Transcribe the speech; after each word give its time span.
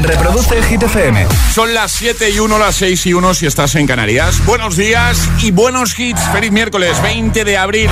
Reproduce 0.00 0.62
Hit 0.62 0.82
FM. 0.82 1.26
Son 1.52 1.74
las 1.74 1.92
7 1.92 2.30
y 2.30 2.38
1, 2.38 2.58
las 2.58 2.76
6 2.76 3.06
y 3.06 3.14
1 3.14 3.34
si 3.34 3.46
estás 3.46 3.74
en 3.74 3.86
Canarias. 3.86 4.44
Buenos 4.44 4.76
días 4.76 5.28
y 5.42 5.50
buenos 5.50 5.98
hits. 5.98 6.20
Feliz 6.32 6.52
miércoles 6.52 7.00
20 7.02 7.44
de 7.44 7.56
abril. 7.56 7.90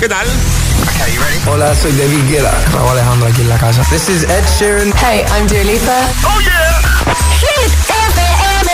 ¿Qué 0.00 0.08
tal? 0.08 0.26
Hola, 1.46 1.74
soy 1.74 1.92
David 1.92 2.30
Guetta. 2.30 2.52
Raúl 2.72 2.90
Alejandro 2.90 3.28
aquí 3.28 3.40
en 3.42 3.48
la 3.48 3.58
casa. 3.58 3.82
This 3.90 4.08
is 4.08 4.22
Ed 4.24 4.44
Sheeran. 4.58 4.92
Hey, 4.98 5.24
I'm 5.36 5.46
Dua 5.48 5.64
Lipa. 5.64 6.00
¡Oh, 6.24 6.40
yeah! 6.40 6.80
Hit 7.40 7.72
FM. 7.88 8.70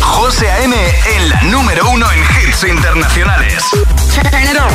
José 0.00 0.50
A.M. 0.50 0.76
en 1.16 1.28
la 1.28 1.42
número 1.44 1.88
uno 1.90 2.06
en 2.12 2.20
hits 2.20 2.64
internacionales. 2.64 3.62
Turn 4.14 4.26
it 4.42 4.56
on. 4.60 4.68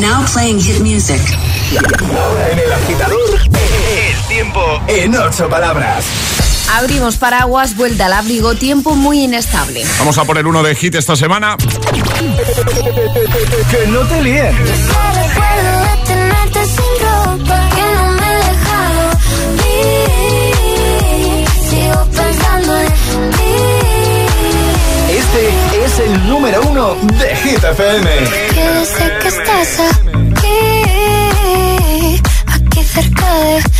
Now 0.00 0.24
playing 0.32 0.60
hit 0.60 0.80
music. 0.80 1.20
En 1.70 2.58
el 2.58 2.72
agitador, 2.72 3.40
el 3.44 3.99
tiempo 4.40 4.80
en 4.86 5.14
ocho 5.16 5.50
palabras. 5.50 6.02
Abrimos 6.78 7.18
paraguas, 7.18 7.76
vuelta 7.76 8.06
al 8.06 8.14
abrigo, 8.14 8.54
tiempo 8.54 8.96
muy 8.96 9.24
inestable. 9.24 9.84
Vamos 9.98 10.16
a 10.16 10.24
poner 10.24 10.46
uno 10.46 10.62
de 10.62 10.74
hit 10.74 10.94
esta 10.94 11.14
semana. 11.14 11.58
Que 13.70 13.86
no 13.88 14.00
te 14.00 14.22
líen. 14.22 14.56
Recuerdo 14.56 15.80
de 15.82 15.96
tenerte 16.06 16.64
sin 16.64 16.84
ropa 17.04 17.68
que 17.74 17.82
no 17.82 18.12
me 18.12 18.32
he 18.32 18.36
dejado 18.48 19.12
ir. 19.76 21.46
Sigo 21.68 22.00
pensando 22.16 22.80
en 22.80 22.86
ti. 23.32 23.56
Este 25.18 25.42
es 25.84 25.98
el 25.98 26.12
número 26.30 26.62
uno 26.62 26.94
de 26.94 27.36
Hit 27.36 27.62
FM. 27.62 28.10
Que 28.54 28.68
desde 28.70 29.18
que 29.18 29.28
estás 29.28 29.80
aquí, 29.80 30.62
aquí 32.46 32.82
cerca 32.84 33.34
de 33.34 33.79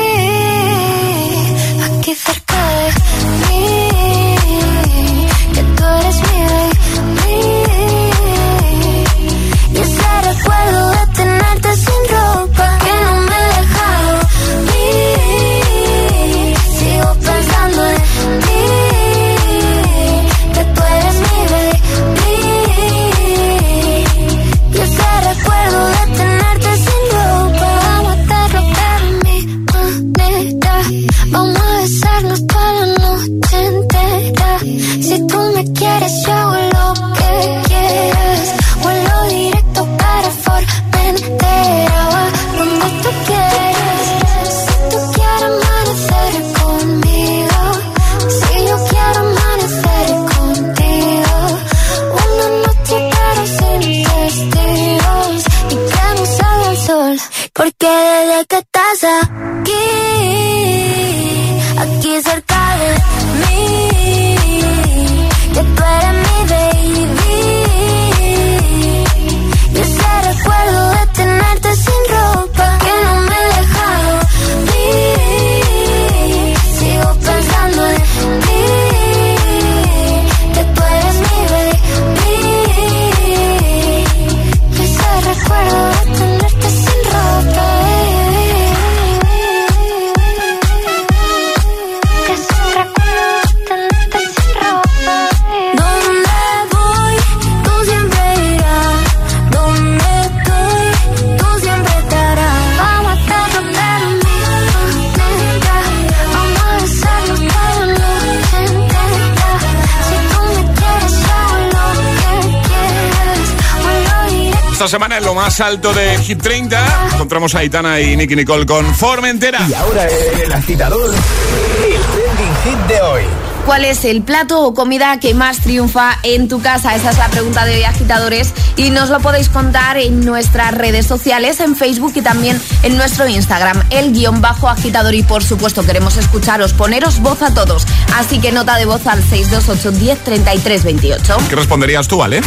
Esta 114.81 114.97
semana 114.97 115.19
en 115.19 115.25
lo 115.25 115.35
más 115.35 115.61
alto 115.61 115.93
de 115.93 116.17
Hit 116.17 116.41
30 116.41 117.09
encontramos 117.13 117.53
a 117.53 117.59
Aitana 117.59 118.01
y 118.01 118.17
Nicky 118.17 118.35
Nicole 118.35 118.65
con 118.65 118.95
Formentera. 118.95 119.63
Y 119.69 119.75
ahora 119.75 120.07
el 120.07 120.51
agitador, 120.51 121.13
el 121.13 122.01
trending 122.01 122.55
hit 122.63 122.87
de 122.87 123.01
hoy. 123.01 123.21
¿Cuál 123.67 123.85
es 123.85 124.05
el 124.05 124.23
plato 124.23 124.63
o 124.63 124.73
comida 124.73 125.19
que 125.19 125.35
más 125.35 125.59
triunfa 125.59 126.17
en 126.23 126.47
tu 126.47 126.63
casa? 126.63 126.95
Esa 126.95 127.11
es 127.11 127.17
la 127.19 127.27
pregunta 127.27 127.63
de 127.65 127.75
hoy, 127.75 127.83
agitadores. 127.83 128.55
Y 128.75 128.89
nos 128.89 129.11
lo 129.11 129.19
podéis 129.19 129.49
contar 129.49 129.97
en 129.97 130.25
nuestras 130.25 130.73
redes 130.73 131.05
sociales, 131.05 131.59
en 131.59 131.75
Facebook 131.75 132.13
y 132.15 132.23
también 132.23 132.59
en 132.81 132.97
nuestro 132.97 133.27
Instagram, 133.27 133.83
el 133.91 134.13
guion 134.13 134.41
bajo 134.41 134.67
agitador. 134.67 135.13
Y 135.13 135.21
por 135.21 135.43
supuesto, 135.43 135.85
queremos 135.85 136.17
escucharos, 136.17 136.73
poneros 136.73 137.19
voz 137.19 137.43
a 137.43 137.53
todos. 137.53 137.85
Así 138.15 138.39
que 138.39 138.51
nota 138.51 138.77
de 138.77 138.85
voz 138.85 139.05
al 139.05 139.21
628 139.21 139.91
10 139.91 140.19
33 140.23 140.83
28. 140.83 141.37
¿Qué 141.49 141.55
responderías 141.55 142.07
tú, 142.07 142.23
Ale? 142.23 142.41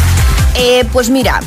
Eh, 0.55 0.83
pues 0.91 1.09
mira, 1.09 1.39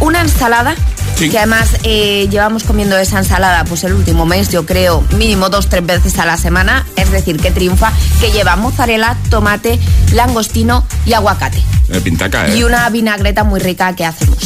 una 0.00 0.20
ensalada. 0.20 0.74
Sí. 1.16 1.30
Que 1.30 1.38
además 1.38 1.70
eh, 1.82 2.28
llevamos 2.30 2.64
comiendo 2.64 2.98
esa 2.98 3.18
ensalada 3.18 3.64
pues 3.64 3.84
el 3.84 3.94
último 3.94 4.26
mes, 4.26 4.50
yo 4.50 4.66
creo, 4.66 5.02
mínimo 5.16 5.48
dos, 5.48 5.68
tres 5.68 5.86
veces 5.86 6.18
a 6.18 6.26
la 6.26 6.36
semana. 6.36 6.86
Es 6.96 7.10
decir, 7.10 7.38
que 7.38 7.50
triunfa, 7.50 7.92
que 8.20 8.30
lleva 8.30 8.56
mozzarella, 8.56 9.16
tomate, 9.30 9.78
langostino 10.12 10.84
y 11.06 11.14
aguacate. 11.14 11.62
Eh, 11.90 12.00
pintaca, 12.02 12.48
¿eh? 12.48 12.58
Y 12.58 12.64
una 12.64 12.88
vinagreta 12.90 13.44
muy 13.44 13.60
rica 13.60 13.94
que 13.94 14.04
hacemos. 14.04 14.38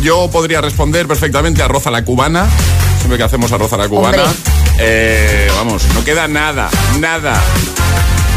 Yo 0.00 0.28
podría 0.30 0.60
responder 0.60 1.06
perfectamente 1.06 1.62
arroz 1.62 1.86
a 1.86 1.90
la 1.90 2.04
cubana. 2.04 2.48
Siempre 2.98 3.18
que 3.18 3.24
hacemos 3.24 3.52
arroz 3.52 3.72
a 3.72 3.76
la 3.76 3.88
cubana. 3.88 4.24
Eh, 4.78 5.50
vamos, 5.54 5.84
no 5.94 6.04
queda 6.04 6.26
nada, 6.28 6.70
nada. 6.98 7.40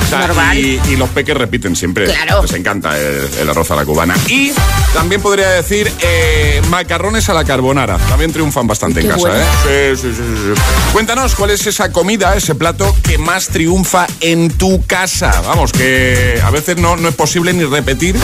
O 0.06 0.08
sea, 0.08 0.28
Normal. 0.28 0.58
y, 0.58 0.80
y 0.90 0.96
los 0.98 1.10
peques 1.10 1.36
repiten 1.36 1.76
siempre. 1.76 2.06
Claro. 2.06 2.44
Les 2.44 2.54
encanta 2.54 2.98
el, 2.98 3.28
el 3.42 3.50
arroz 3.50 3.72
a 3.72 3.76
la 3.76 3.86
cubana. 3.86 4.16
Y 4.28 4.52
también 4.94 5.22
podría 5.22 5.50
decir 5.50 5.92
eh, 6.02 6.62
macarrones 6.70 7.28
a 7.30 7.34
la 7.34 7.44
carbonara. 7.44 7.98
También 7.98 8.32
triunfan 8.32 8.68
bastante 8.68 9.02
en 9.02 9.08
casa. 9.08 9.30
¿eh? 9.30 9.96
Sí, 9.98 10.02
sí, 10.02 10.14
sí, 10.16 10.24
sí. 10.56 10.62
Cuéntanos 10.94 11.36
cuál 11.36 11.50
es 11.52 11.66
esa 11.68 11.92
comida, 11.92 12.36
ese 12.36 12.56
plato 12.56 12.96
que 13.04 13.18
más 13.18 13.48
triunfa 13.48 14.06
en 14.22 14.52
tu 14.52 14.86
casa. 14.86 15.42
Vamos, 15.46 15.72
que 15.72 16.40
a 16.44 16.52
veces 16.52 16.78
no, 16.78 16.96
no 16.98 17.10
es 17.10 17.16
posible 17.16 17.52
ni 17.54 17.64
repetir. 17.66 18.16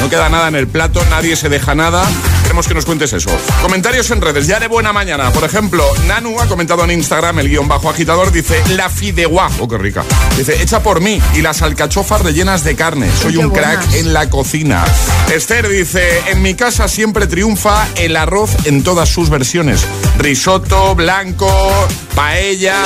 No 0.00 0.10
queda 0.10 0.28
nada 0.28 0.48
en 0.48 0.56
el 0.56 0.66
plato, 0.66 1.04
nadie 1.10 1.36
se 1.36 1.48
deja 1.48 1.74
nada. 1.74 2.04
Queremos 2.42 2.66
que 2.66 2.74
nos 2.74 2.84
cuentes 2.84 3.12
eso. 3.12 3.30
Comentarios 3.62 4.10
en 4.10 4.20
redes, 4.20 4.46
ya 4.46 4.58
de 4.58 4.66
buena 4.66 4.92
mañana. 4.92 5.30
Por 5.30 5.44
ejemplo, 5.44 5.84
Nanu 6.06 6.40
ha 6.40 6.46
comentado 6.46 6.82
en 6.84 6.90
Instagram, 6.92 7.38
el 7.38 7.48
guion 7.48 7.68
bajo 7.68 7.90
agitador, 7.90 8.32
dice, 8.32 8.60
la 8.70 8.88
fideuá, 8.90 9.50
oh, 9.60 9.68
qué 9.68 9.78
rica. 9.78 10.02
Dice, 10.36 10.60
hecha 10.62 10.82
por 10.82 11.00
mí 11.00 11.20
y 11.38 11.42
las 11.42 11.62
alcachofas 11.62 12.20
rellenas 12.22 12.64
de 12.64 12.74
carne. 12.74 13.08
Soy 13.22 13.32
Qué 13.34 13.38
un 13.38 13.50
buenas. 13.50 13.76
crack 13.86 13.94
en 13.94 14.12
la 14.12 14.28
cocina. 14.28 14.84
Esther 15.32 15.68
dice, 15.68 16.20
en 16.26 16.42
mi 16.42 16.54
casa 16.54 16.88
siempre 16.88 17.28
triunfa 17.28 17.86
el 17.94 18.16
arroz 18.16 18.50
en 18.64 18.82
todas 18.82 19.08
sus 19.08 19.30
versiones. 19.30 19.86
Risotto, 20.18 20.96
blanco, 20.96 21.48
paella. 22.16 22.82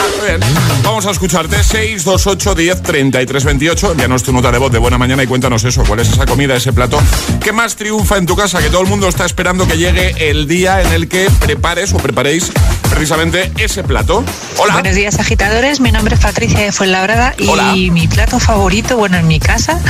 Vamos 0.82 1.06
a 1.06 1.12
escucharte 1.12 1.62
628 1.64 2.54
10 2.54 2.82
33 2.82 3.44
28. 3.44 3.92
Envíanos 3.92 4.22
tu 4.22 4.32
nota 4.34 4.52
de 4.52 4.58
voz 4.58 4.70
de 4.70 4.78
buena 4.78 4.98
mañana 4.98 5.22
y 5.22 5.26
cuéntanos 5.26 5.64
eso. 5.64 5.82
¿Cuál 5.84 6.00
es 6.00 6.10
esa 6.10 6.26
comida, 6.26 6.54
ese 6.54 6.74
plato 6.74 7.00
que 7.42 7.52
más 7.52 7.76
triunfa 7.76 8.18
en 8.18 8.26
tu 8.26 8.36
casa? 8.36 8.60
Que 8.60 8.68
todo 8.68 8.82
el 8.82 8.88
mundo 8.88 9.08
está 9.08 9.24
esperando 9.24 9.66
que 9.66 9.78
llegue 9.78 10.28
el 10.30 10.46
día 10.46 10.82
en 10.82 10.92
el 10.92 11.08
que 11.08 11.30
prepares 11.40 11.94
o 11.94 11.96
preparéis 11.96 12.52
precisamente 12.94 13.50
ese 13.58 13.82
plato. 13.82 14.24
Hola. 14.58 14.74
Buenos 14.74 14.94
días, 14.94 15.18
agitadores. 15.18 15.80
Mi 15.80 15.90
nombre 15.92 16.14
es 16.14 16.20
Patricia 16.20 16.60
de 16.60 16.72
Fuenlabrada 16.72 17.34
y 17.38 17.48
Hola. 17.48 17.72
mi 17.74 18.06
plato 18.06 18.38
favorito, 18.38 18.96
bueno, 18.96 19.16
en 19.16 19.26
mi 19.26 19.40
casa, 19.40 19.80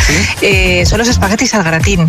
eh, 0.40 0.84
son 0.86 0.98
los 0.98 1.08
espaguetis 1.08 1.54
al 1.54 1.64
gratín. 1.64 2.08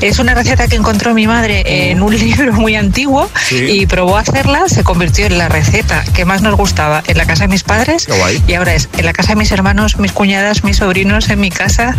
Es 0.00 0.18
una 0.18 0.34
receta 0.34 0.68
que 0.68 0.76
encontró 0.76 1.14
mi 1.14 1.26
madre 1.26 1.90
en 1.90 2.02
un 2.02 2.16
libro 2.18 2.52
muy 2.52 2.76
antiguo 2.76 3.28
Sí. 3.48 3.56
y 3.80 3.86
probó 3.86 4.16
a 4.16 4.20
hacerla, 4.20 4.64
se 4.68 4.84
convirtió 4.84 5.26
en 5.26 5.38
la 5.38 5.48
receta 5.48 6.04
que 6.14 6.24
más 6.24 6.42
nos 6.42 6.56
gustaba 6.56 7.02
en 7.06 7.16
la 7.18 7.26
casa 7.26 7.44
de 7.44 7.48
mis 7.48 7.62
padres 7.62 8.06
y 8.46 8.54
ahora 8.54 8.74
es 8.74 8.88
en 8.96 9.04
la 9.06 9.12
casa 9.12 9.30
de 9.30 9.36
mis 9.36 9.50
hermanos, 9.52 9.98
mis 9.98 10.12
cuñadas, 10.12 10.62
mis 10.64 10.76
sobrinos, 10.78 11.28
en 11.30 11.40
mi 11.40 11.50
casa. 11.50 11.96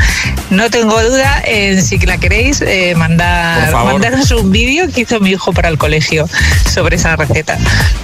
No 0.49 0.69
tengo 0.69 1.01
duda 1.03 1.41
en 1.45 1.83
si 1.83 1.97
la 1.99 2.17
queréis 2.17 2.61
eh, 2.61 2.93
mandar, 2.95 3.71
mandaros 3.73 4.31
un 4.31 4.51
vídeo 4.51 4.87
que 4.91 5.01
hizo 5.01 5.19
mi 5.19 5.31
hijo 5.31 5.51
para 5.53 5.69
el 5.69 5.77
colegio 5.77 6.27
sobre 6.71 6.95
esa 6.97 7.15
receta. 7.15 7.57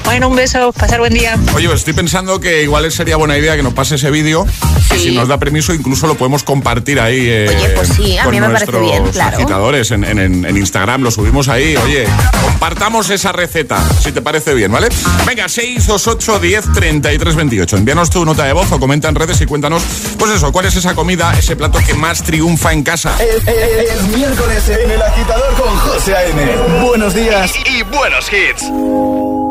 Bueno, 0.06 0.30
un 0.30 0.36
beso, 0.42 0.72
pasar 0.74 1.00
buen 1.00 1.14
día. 1.14 1.38
Oye, 1.56 1.68
pues 1.68 1.80
estoy 1.82 1.94
pensando 1.94 2.40
que 2.40 2.64
igual 2.64 2.92
sería 2.92 3.16
buena 3.16 3.38
idea 3.38 3.56
que 3.56 3.62
nos 3.62 3.74
pase 3.74 3.94
ese 3.96 4.10
vídeo 4.10 4.46
y 4.90 4.94
Sí. 4.96 5.00
si 5.10 5.16
nos 5.16 5.28
da 5.28 5.38
permiso 5.38 5.72
incluso 5.74 6.08
lo 6.08 6.16
podemos 6.16 6.44
compartir 6.44 7.00
ahí. 7.00 7.28
eh, 7.30 7.46
Oye, 7.48 7.70
pues 7.76 7.90
sí, 7.90 8.18
a 8.18 8.26
mí 8.28 8.42
me 8.42 8.50
parece 8.50 8.72
bien, 8.80 9.04
claro. 9.12 9.38
agitadores 9.38 9.92
en, 9.92 10.04
en- 10.04 10.18
en- 10.18 10.46
en 10.46 10.58
Instagram, 10.58 11.04
lo 11.04 11.12
subimos 11.12 11.48
ahí. 11.48 11.76
Oye, 11.78 12.06
compartamos 12.42 13.10
esa 13.12 13.32
receta, 13.32 13.78
si 14.04 14.12
te 14.12 14.22
parece 14.24 14.56
bien, 14.56 14.72
¿vale? 14.72 14.90
Venga, 15.28 15.48
628 15.48 16.40
10 16.40 16.74
33 16.74 17.36
28. 17.36 17.78
Envíanos 17.78 18.10
tu 18.10 18.26
nota 18.26 18.44
de 18.46 18.54
voz 18.54 18.72
o 18.72 18.80
comenta 18.80 19.08
en 19.10 19.16
redes 19.16 19.40
y 19.42 19.46
cuéntanos, 19.46 19.84
pues 20.18 20.32
eso, 20.32 20.52
cuál 20.52 20.66
es 20.66 20.76
esa 20.76 20.96
comida, 20.96 21.34
ese 21.38 21.56
plato 21.56 21.78
que 21.86 21.94
más 21.94 22.24
triunfa 22.24 22.74
en 22.74 22.82
casa. 22.84 23.16
Es, 23.20 23.48
es- 23.48 23.92
es 23.92 24.08
miércoles 24.18 24.68
en 24.70 24.90
el 24.90 25.02
agitador 25.04 25.54
con 25.54 25.76
José 25.78 26.16
A.M. 26.16 26.82
Buenos 26.84 27.14
días 27.14 27.52
y, 27.68 27.78
y 27.78 27.84
buenos 27.84 28.26
hits. 28.34 29.50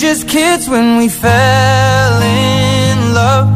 Just 0.00 0.28
kids 0.28 0.66
when 0.66 0.96
we 0.96 1.10
fell 1.10 2.22
in 2.22 3.12
love, 3.12 3.50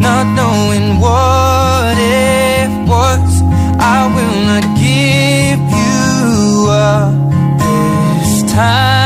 not 0.00 0.24
knowing 0.24 0.98
what 0.98 1.98
it 1.98 2.88
was. 2.88 3.42
I 3.78 4.06
will 4.14 4.38
not 4.46 4.64
give 4.80 5.60
you 5.60 6.70
up 6.70 7.12
this 7.58 8.50
time. 8.50 9.01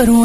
Barão 0.00 0.24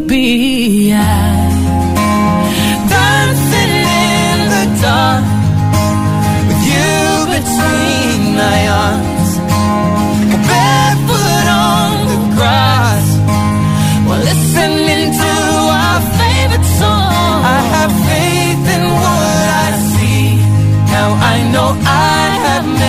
baby, 0.00 0.92
I 0.92 1.04
dancing 2.88 3.74
in 4.08 4.38
the 4.54 4.64
dark 4.80 5.24
with 6.48 6.62
you 6.72 6.96
between 7.36 8.20
my 8.40 8.60
arms, 8.84 9.30
barefoot 10.48 11.46
on 11.68 11.90
the 12.10 12.18
grass, 12.36 13.06
while 14.06 14.22
listening 14.30 15.12
to 15.22 15.32
our 15.84 16.00
favorite 16.20 16.68
song. 16.80 17.38
I 17.44 17.60
have 17.74 17.92
faith 18.08 18.64
in 18.76 18.84
what 19.02 19.46
I 19.64 19.70
see. 19.92 20.24
Now 20.94 21.08
I 21.32 21.36
know 21.52 21.68
I 21.84 22.24
have 22.46 22.81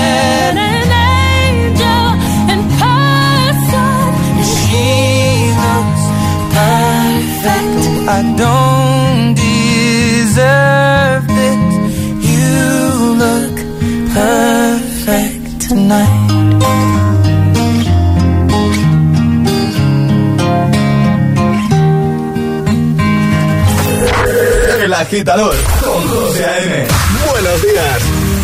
agitador 25.13 25.55
con 25.84 26.08
José 26.10 26.43
A.M. 26.43 26.88
Buenos 27.29 27.62
días. 27.62 28.01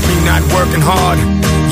Me 0.08 0.16
not 0.30 0.44
working 0.54 0.82
hard. 0.82 1.18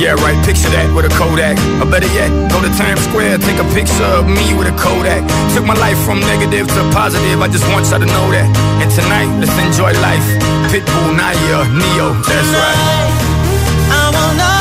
Yeah, 0.02 0.18
right, 0.26 0.38
picture 0.44 0.70
that 0.74 0.90
with 0.96 1.06
a 1.06 1.14
Kodak. 1.14 1.58
Or 1.82 1.86
better 1.86 2.10
yet, 2.18 2.30
go 2.50 2.58
to 2.62 2.70
Times 2.78 3.02
Square, 3.06 3.38
take 3.46 3.62
a 3.62 3.68
picture 3.78 4.10
of 4.18 4.26
me 4.26 4.58
with 4.58 4.66
a 4.66 4.74
Kodak. 4.74 5.22
Took 5.54 5.66
my 5.66 5.78
life 5.78 5.98
from 6.02 6.20
negative 6.22 6.66
to 6.66 6.82
positive, 6.90 7.38
I 7.42 7.48
just 7.48 7.66
want 7.70 7.86
y'all 7.90 8.02
to 8.02 8.10
know 8.10 8.26
that. 8.34 8.50
And 8.82 8.90
tonight, 8.90 9.30
let's 9.38 9.54
enjoy 9.62 9.94
life. 10.02 10.26
Pitbull, 10.74 11.14
Naya, 11.14 11.70
Neo, 11.78 12.18
that's 12.26 12.50
right. 12.58 12.82
I 13.94 14.10
want 14.10 14.42
all 14.42 14.57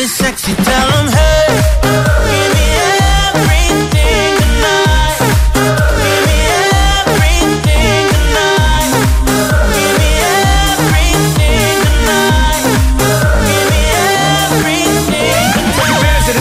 somebody 0.00 0.06
sexy, 0.06 0.54
tell 0.54 0.88
them 0.92 1.08
hey. 1.08 1.60
Give 1.82 2.50
me 2.56 2.66
everything 3.28 4.32
tonight. 4.40 5.18
Give 6.00 6.22
me 6.24 6.38
everything 7.04 8.08
tonight. 8.08 8.92
Give 9.76 9.92
me 10.00 10.10
everything 10.72 11.76
tonight. 11.84 12.64
Give 13.44 13.64
me 13.68 13.80
everything 14.48 15.36
of 15.76 15.92
the. 15.92 16.34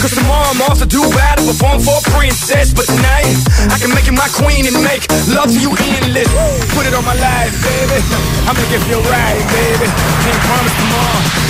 Cause 0.00 0.14
tomorrow 0.14 0.48
I'm 0.48 0.62
off 0.62 0.78
to 0.78 0.86
do 0.86 1.02
battle, 1.10 1.46
perform 1.46 1.80
for 1.80 1.98
a 2.00 2.04
princess. 2.16 2.72
But 2.72 2.86
tonight, 2.86 3.36
I 3.68 3.76
can 3.78 3.92
make 3.92 4.06
you 4.06 4.12
my 4.16 4.28
queen 4.32 4.64
and 4.66 4.76
make 4.82 5.04
love 5.28 5.52
to 5.52 5.60
you 5.60 5.76
endless. 5.76 6.28
Put 6.72 6.86
it 6.86 6.94
on 6.94 7.04
my 7.04 7.14
life, 7.14 7.52
baby. 7.60 8.00
I'm 8.48 8.56
gonna 8.56 8.64
make 8.64 8.72
it 8.72 8.82
feel 8.88 9.02
right, 9.12 9.42
baby. 9.52 9.86
Can't 10.24 10.40
promise 10.48 10.74
tomorrow, 10.80 11.49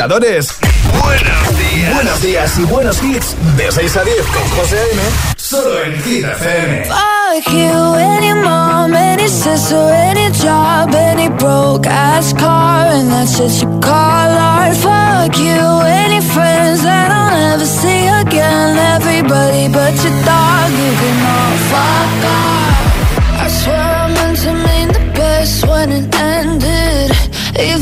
Agitadores. 0.00 0.48
Buenos 1.02 1.58
días. 1.58 1.94
Buenos 1.94 2.22
días 2.22 2.58
y 2.58 2.64
buenos 2.64 3.02
hits. 3.02 3.36
De 3.56 3.70
6 3.70 3.96
a 3.96 4.04
10 4.04 4.16
con 4.26 4.48
José 4.58 4.78
A.M. 4.78 5.02
Solo 5.36 5.82
en 5.84 6.02
Hit 6.02 6.24
FM. 6.24 6.84
Fuck 6.86 7.52
you, 7.52 7.94
any 7.96 8.32
mom, 8.32 8.94
any 8.94 9.28
sister, 9.28 9.92
any 9.92 10.30
job, 10.32 10.94
any 10.94 11.28
broke 11.28 11.86
ass 11.86 12.32
car, 12.32 12.86
and 12.86 13.10
that's 13.10 13.36
shit 13.36 13.62
you 13.62 13.80
call 13.80 13.92
art. 13.92 14.74
Fuck 14.76 15.38
you, 15.38 15.82
any 15.84 16.20
friends 16.22 16.82
that 16.82 17.10
I'll 17.10 17.36
never 17.36 17.66
see 17.66 18.06
again. 18.06 18.78
Everybody 18.96 19.68
but 19.68 19.94
your 20.02 20.16
dog, 20.24 20.70
you 20.70 20.92
can 20.96 21.26
all 21.26 21.56
fuck 21.68 22.24
off. 22.24 22.79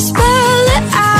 Spell 0.00 0.66
it 0.78 0.94
out. 0.94 1.19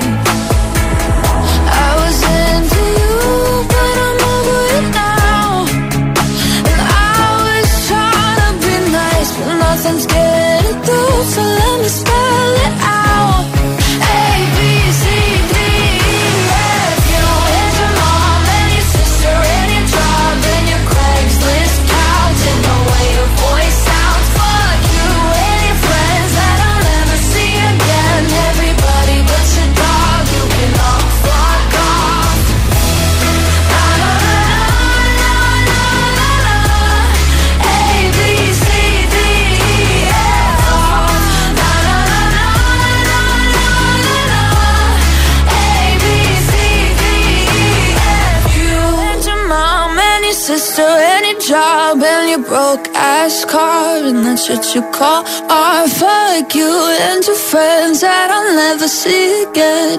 broke 52.75 52.95
ass 52.95 53.43
car 53.43 53.97
and 53.97 54.25
that's 54.25 54.47
what 54.49 54.63
you 54.73 54.81
call. 54.91 55.25
Fuck 55.25 56.20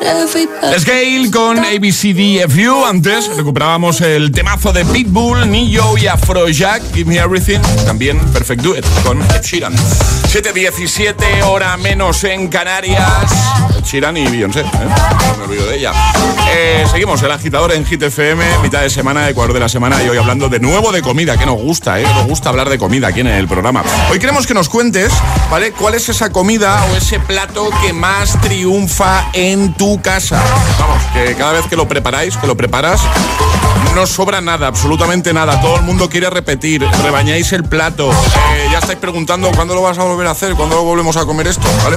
Everybody. 0.02 0.80
Scale 0.80 1.30
con 1.30 1.58
ABCDFU. 1.58 2.84
Antes 2.84 3.36
recuperábamos 3.36 4.00
el 4.00 4.32
temazo 4.32 4.72
de 4.72 4.84
Pitbull, 4.84 5.50
Nio 5.50 5.96
y 5.98 6.06
Afrojack, 6.06 6.82
Give 6.94 7.08
Me 7.10 7.18
Everything. 7.18 7.60
También 7.84 8.18
Perfect 8.32 8.62
Duet 8.62 8.84
con 9.04 9.20
Ed 9.20 9.42
Sheeran. 9.42 9.74
7.17 9.74 11.42
hora 11.44 11.76
menos 11.76 12.24
en 12.24 12.48
Canarias. 12.48 13.30
Ed 13.76 13.84
Sheeran 13.84 14.16
y 14.16 14.26
Beyoncé. 14.26 14.60
¿eh? 14.60 14.66
No 15.28 15.36
me 15.38 15.44
olvido 15.44 15.66
de 15.66 15.76
ella. 15.76 15.92
Eh, 16.50 16.84
seguimos 16.90 17.22
el 17.22 17.30
agitador 17.30 17.72
en 17.72 17.84
Hit 17.84 18.02
FM, 18.02 18.58
mitad 18.62 18.80
de 18.80 18.90
semana, 18.90 19.28
Ecuador 19.28 19.52
de 19.52 19.60
la 19.60 19.68
semana. 19.68 20.02
Y 20.02 20.08
hoy 20.08 20.18
hablando 20.18 20.48
de 20.48 20.60
nuevo 20.60 20.92
de 20.92 21.02
comida, 21.02 21.36
que 21.36 21.46
nos 21.46 21.60
gusta, 21.60 22.00
¿eh? 22.00 22.04
Nos 22.04 22.26
gusta 22.26 22.48
hablar 22.48 22.68
de 22.70 22.78
comida 22.78 23.08
aquí 23.08 23.20
en 23.20 23.26
el 23.26 23.48
programa. 23.48 23.82
Hoy 24.10 24.18
queremos 24.18 24.46
que 24.46 24.54
nos 24.54 24.68
cuentes, 24.68 25.12
¿vale? 25.50 25.72
¿Cuál 25.72 25.94
es 25.94 26.08
esa 26.08 26.21
comida 26.30 26.84
o 26.90 26.96
ese 26.96 27.18
plato 27.20 27.70
que 27.80 27.92
más 27.92 28.40
triunfa 28.40 29.28
en 29.32 29.74
tu 29.74 30.00
casa? 30.00 30.42
Vamos, 30.78 31.02
que 31.12 31.34
cada 31.34 31.52
vez 31.52 31.66
que 31.66 31.76
lo 31.76 31.88
preparáis, 31.88 32.36
que 32.36 32.46
lo 32.46 32.56
preparas, 32.56 33.00
no 33.94 34.06
sobra 34.06 34.40
nada, 34.40 34.66
absolutamente 34.66 35.32
nada. 35.32 35.60
Todo 35.60 35.76
el 35.76 35.82
mundo 35.82 36.08
quiere 36.08 36.30
repetir, 36.30 36.86
rebañáis 37.02 37.52
el 37.52 37.64
plato, 37.64 38.10
eh, 38.10 38.61
estáis 38.82 38.98
preguntando 38.98 39.50
cuándo 39.52 39.74
lo 39.74 39.82
vas 39.82 39.98
a 39.98 40.02
volver 40.02 40.26
a 40.26 40.32
hacer, 40.32 40.54
cuándo 40.54 40.76
lo 40.76 40.82
volvemos 40.82 41.16
a 41.16 41.24
comer 41.24 41.46
esto, 41.46 41.66
¿vale? 41.84 41.96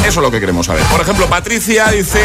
Eso 0.00 0.08
es 0.08 0.16
lo 0.16 0.30
que 0.30 0.40
queremos 0.40 0.66
saber. 0.66 0.82
Por 0.84 1.00
ejemplo, 1.00 1.26
Patricia 1.26 1.88
dice, 1.88 2.20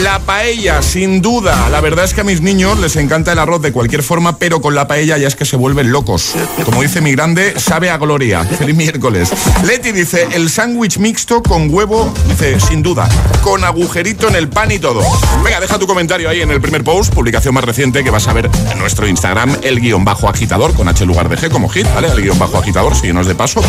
la 0.00 0.18
paella, 0.20 0.82
sin 0.82 1.20
duda. 1.20 1.68
La 1.68 1.80
verdad 1.80 2.04
es 2.04 2.14
que 2.14 2.22
a 2.22 2.24
mis 2.24 2.40
niños 2.40 2.78
les 2.78 2.96
encanta 2.96 3.32
el 3.32 3.38
arroz 3.38 3.60
de 3.62 3.72
cualquier 3.72 4.02
forma, 4.02 4.38
pero 4.38 4.60
con 4.60 4.74
la 4.74 4.88
paella 4.88 5.18
ya 5.18 5.28
es 5.28 5.36
que 5.36 5.44
se 5.44 5.56
vuelven 5.56 5.92
locos. 5.92 6.34
Como 6.64 6.82
dice 6.82 7.00
mi 7.00 7.12
grande, 7.12 7.58
sabe 7.58 7.90
a 7.90 7.98
gloria. 7.98 8.44
Feliz 8.58 8.74
miércoles. 8.74 9.30
Leti 9.64 9.92
dice, 9.92 10.28
el 10.32 10.48
sándwich 10.48 10.98
mixto 10.98 11.42
con 11.42 11.72
huevo, 11.72 12.12
dice, 12.28 12.58
sin 12.58 12.82
duda, 12.82 13.08
con 13.42 13.64
agujerito 13.64 14.28
en 14.28 14.36
el 14.36 14.48
pan 14.48 14.72
y 14.72 14.78
todo. 14.78 15.02
Venga, 15.44 15.60
deja 15.60 15.78
tu 15.78 15.86
comentario 15.86 16.28
ahí 16.28 16.40
en 16.40 16.50
el 16.50 16.60
primer 16.60 16.82
post, 16.82 17.12
publicación 17.12 17.54
más 17.54 17.64
reciente 17.64 18.02
que 18.02 18.10
vas 18.10 18.26
a 18.28 18.32
ver 18.32 18.50
en 18.70 18.78
nuestro 18.78 19.06
Instagram, 19.06 19.56
el 19.62 19.80
guion 19.80 20.04
bajo 20.04 20.28
agitador, 20.28 20.74
con 20.74 20.88
H 20.88 21.04
lugar 21.04 21.28
de 21.28 21.36
G 21.36 21.50
como 21.50 21.68
hit, 21.68 21.86
¿vale? 21.94 22.08
El 22.08 22.22
guion 22.22 22.38
bajo 22.38 22.58
agitador, 22.58 22.91
síguenos 22.98 23.26
de 23.26 23.34
paso. 23.34 23.60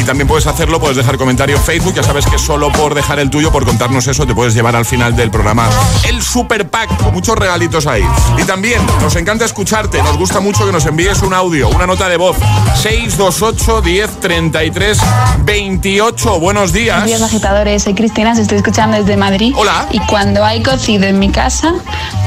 Y 0.00 0.04
también 0.04 0.28
puedes 0.28 0.46
hacerlo, 0.46 0.80
puedes 0.80 0.96
dejar 0.96 1.16
comentario 1.16 1.56
en 1.56 1.62
Facebook, 1.62 1.94
ya 1.94 2.02
sabes 2.02 2.26
que 2.26 2.38
solo 2.38 2.70
por 2.72 2.94
dejar 2.94 3.18
el 3.18 3.30
tuyo, 3.30 3.52
por 3.52 3.64
contarnos 3.64 4.06
eso, 4.06 4.26
te 4.26 4.34
puedes 4.34 4.54
llevar 4.54 4.76
al 4.76 4.84
final 4.84 5.14
del 5.14 5.30
programa 5.30 5.68
el 6.08 6.22
Super 6.22 6.68
Pack, 6.68 6.96
con 7.02 7.12
muchos 7.12 7.36
regalitos 7.36 7.86
ahí. 7.86 8.04
Y 8.38 8.44
también 8.44 8.80
nos 9.00 9.14
encanta 9.16 9.44
escucharte, 9.44 10.02
nos 10.02 10.16
gusta 10.16 10.40
mucho 10.40 10.66
que 10.66 10.72
nos 10.72 10.86
envíes 10.86 11.22
un 11.22 11.34
audio, 11.34 11.68
una 11.68 11.86
nota 11.86 12.08
de 12.08 12.16
voz. 12.16 12.36
628 12.82 13.82
10 13.82 14.20
33 14.20 14.98
28. 15.44 16.40
Buenos 16.40 16.72
días. 16.72 17.02
Buenos 17.02 17.18
días, 17.18 17.22
agitadores. 17.22 17.82
Soy 17.82 17.94
Cristina, 17.94 18.32
os 18.32 18.38
estoy 18.38 18.58
escuchando 18.58 18.96
desde 18.96 19.16
Madrid. 19.16 19.52
Hola. 19.56 19.86
Y 19.90 19.98
cuando 20.06 20.44
hay 20.44 20.62
cocido 20.62 21.04
en 21.04 21.18
mi 21.18 21.30
casa, 21.30 21.74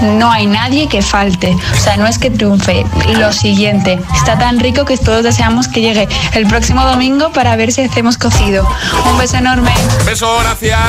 no 0.01 0.31
hay 0.31 0.47
nadie 0.47 0.87
que 0.87 1.01
falte. 1.01 1.55
O 1.73 1.81
sea, 1.81 1.97
no 1.97 2.07
es 2.07 2.17
que 2.17 2.29
triunfe. 2.29 2.85
Lo 3.17 3.31
siguiente, 3.31 3.99
está 4.15 4.37
tan 4.37 4.59
rico 4.59 4.85
que 4.85 4.97
todos 4.97 5.23
deseamos 5.23 5.67
que 5.67 5.81
llegue 5.81 6.07
el 6.33 6.47
próximo 6.47 6.83
domingo 6.85 7.31
para 7.31 7.55
ver 7.55 7.71
si 7.71 7.81
hacemos 7.81 8.17
cocido. 8.17 8.67
Un 9.11 9.17
beso 9.17 9.37
enorme. 9.37 9.71
Beso, 10.05 10.37
gracias. 10.39 10.79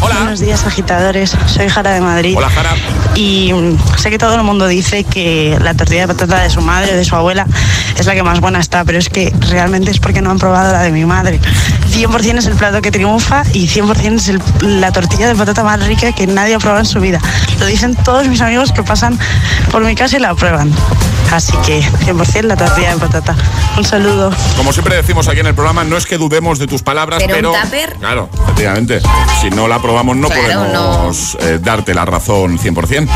Hola. 0.00 0.16
Buenos 0.16 0.40
días, 0.40 0.64
agitadores. 0.66 1.36
Soy 1.46 1.68
Jara 1.68 1.92
de 1.92 2.00
Madrid. 2.00 2.34
Hola, 2.36 2.50
Jara. 2.50 2.70
Y 3.14 3.52
mm, 3.52 3.78
sé 3.98 4.10
que 4.10 4.18
todo 4.18 4.34
el 4.34 4.42
mundo 4.42 4.66
dice 4.66 5.04
que 5.04 5.56
la 5.62 5.74
tortilla 5.74 6.02
de 6.02 6.08
patata 6.08 6.42
de 6.42 6.50
su 6.50 6.60
madre 6.60 6.92
o 6.92 6.96
de 6.96 7.04
su 7.04 7.14
abuela 7.14 7.46
es 7.98 8.04
la 8.06 8.14
que 8.14 8.22
más 8.22 8.40
buena 8.40 8.58
está, 8.60 8.84
pero 8.84 8.98
es 8.98 9.08
que 9.08 9.32
realmente 9.50 9.90
es 9.90 10.00
porque 10.00 10.20
no 10.20 10.30
han 10.30 10.38
probado 10.38 10.72
la 10.72 10.82
de 10.82 10.90
mi 10.90 11.04
madre. 11.04 11.40
100% 11.90 12.38
es 12.38 12.46
el 12.46 12.54
plato 12.54 12.82
que 12.82 12.90
triunfa 12.90 13.44
y 13.52 13.68
100% 13.68 14.16
es 14.16 14.28
el- 14.28 14.42
la 14.80 14.90
tortilla 14.92 15.28
de 15.28 15.34
patata 15.36 15.62
más 15.62 15.82
rica 15.86 16.12
que 16.12 16.26
nadie 16.26 16.54
ha 16.56 16.58
probado 16.58 16.80
en 16.80 16.86
su 16.86 17.00
vida. 17.00 17.20
Lo 17.60 17.66
dicen 17.66 17.94
todos 17.94 18.26
mis 18.28 18.40
amigos 18.40 18.72
que 18.72 18.82
pasan 18.82 19.18
por 19.70 19.82
mi 19.84 19.94
casa 19.94 20.16
y 20.16 20.20
la 20.20 20.34
prueban. 20.34 20.72
Así 21.32 21.52
que 21.64 21.82
100% 22.04 22.42
la 22.48 22.56
tortilla 22.56 22.90
de 22.94 22.98
patata. 23.00 23.34
Un 23.78 23.84
saludo. 23.84 24.30
Como 24.56 24.72
siempre 24.72 24.96
decimos 24.96 25.28
aquí 25.28 25.40
en 25.40 25.46
el 25.46 25.54
programa, 25.54 25.84
no 25.84 25.96
es 25.96 26.06
que 26.06 26.16
dudemos 26.16 26.58
de 26.58 26.66
tus 26.66 26.82
palabras, 26.82 27.22
Pero 27.22 27.34
pero. 27.34 27.52
un 27.52 27.60
tupper. 27.60 27.94
Claro, 27.94 28.28
efectivamente. 28.44 29.00
Si 29.40 29.50
no 29.50 29.66
la 29.68 29.80
probamos, 29.80 30.16
no 30.16 30.28
Claro, 30.28 30.60
podemos 30.60 31.36
eh, 31.40 31.58
darte 31.60 31.92
la 31.94 32.04
razón 32.04 32.58
100%. 32.58 33.08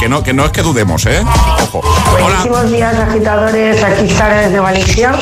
Que 0.00 0.08
no, 0.08 0.22
que 0.22 0.32
no 0.32 0.44
es 0.44 0.52
que 0.52 0.62
dudemos, 0.62 1.04
¿eh? 1.06 1.22
Ojo. 1.62 1.80
Hola. 2.14 2.24
Buenísimos 2.24 2.70
días, 2.70 2.94
agitadores. 2.94 3.82
Aquí 3.82 4.08
Sara 4.10 4.36
desde 4.42 4.60
Valencia. 4.60 5.12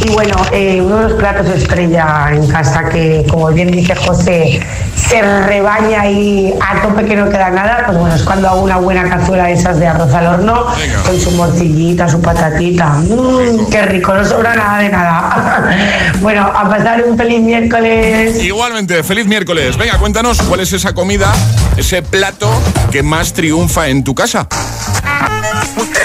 Y 0.00 0.10
bueno, 0.10 0.36
eh, 0.52 0.80
uno 0.80 0.96
de 0.98 1.02
los 1.08 1.12
platos 1.14 1.48
estrella 1.48 2.28
en 2.32 2.46
casa 2.46 2.88
que, 2.88 3.26
como 3.28 3.48
bien 3.48 3.70
dice 3.70 3.94
José, 3.96 4.60
se 4.94 5.22
rebaña 5.22 6.06
y 6.06 6.54
a 6.60 6.82
tope 6.82 7.04
que 7.04 7.16
no 7.16 7.28
queda 7.28 7.50
nada, 7.50 7.84
pues 7.86 7.98
bueno, 7.98 8.14
es 8.14 8.22
cuando 8.22 8.48
hago 8.48 8.62
una 8.62 8.76
buena 8.76 9.08
cazuela 9.08 9.46
de 9.46 9.54
esas 9.54 9.78
de 9.78 9.86
arroz 9.86 10.12
al 10.14 10.26
horno, 10.26 10.66
Venga. 10.78 11.02
con 11.02 11.18
su 11.20 11.30
morcillita, 11.32 12.08
su 12.08 12.20
patatita. 12.20 12.90
Mmm, 12.90 13.66
qué 13.70 13.82
rico, 13.82 14.14
no 14.14 14.24
sobra 14.24 14.54
nada 14.54 14.78
de 14.78 14.88
nada. 14.88 15.76
bueno, 16.20 16.42
a 16.42 16.68
pasar 16.68 17.02
un 17.04 17.16
feliz 17.16 17.40
miércoles. 17.40 18.42
Igualmente, 18.42 19.02
feliz 19.02 19.26
miércoles. 19.26 19.76
Venga, 19.76 19.98
cuéntanos 19.98 20.40
cuál 20.42 20.60
es 20.60 20.72
esa 20.72 20.94
comida, 20.94 21.32
ese 21.76 22.02
plato 22.02 22.50
que 22.92 23.02
más 23.02 23.32
triunfa 23.32 23.88
en 23.88 24.04
tu 24.04 24.14
casa. 24.14 24.46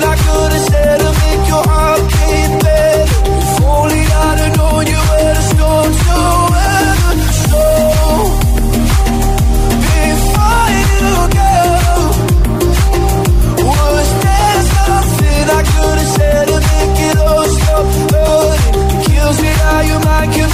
I 0.00 0.16
could 0.24 0.52
have 0.56 0.66
said 0.70 0.98
to 1.04 1.10
make 1.22 1.44
your 1.52 1.64
heart 1.72 2.00
beat 2.12 2.52
better. 2.64 3.18
If 3.42 3.60
only 3.62 4.02
I'd 4.24 4.38
have 4.42 4.52
known 4.56 4.84
you 4.92 5.00
were 5.10 5.32
the 5.38 5.44
storm 5.52 5.90
to 6.02 6.16
weather. 6.52 7.14
Before 10.12 10.68
you 10.76 11.12
go, 11.38 11.54
was 13.68 14.08
I 15.58 15.62
could 15.70 15.98
have 16.00 16.12
said 16.16 16.44
to 16.52 16.58
make 16.70 16.98
it 17.08 17.16
all 17.26 17.46
stop 17.56 17.86
hurting? 18.12 18.76
It 18.92 19.00
kills 19.06 19.38
me 19.44 19.52
how 19.62 19.80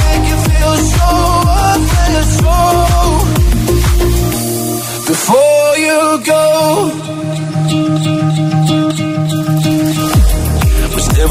make 0.02 0.24
feel 0.48 0.74
so 0.94 1.08
worthless. 1.48 2.32
Before 5.08 5.72
you 5.86 6.00
go 6.24 6.42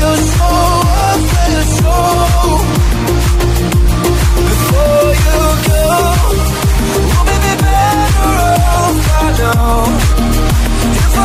Feel 0.00 0.16
so 0.16 0.50
worthless. 0.90 1.78
So, 1.78 2.39
If 9.40 11.16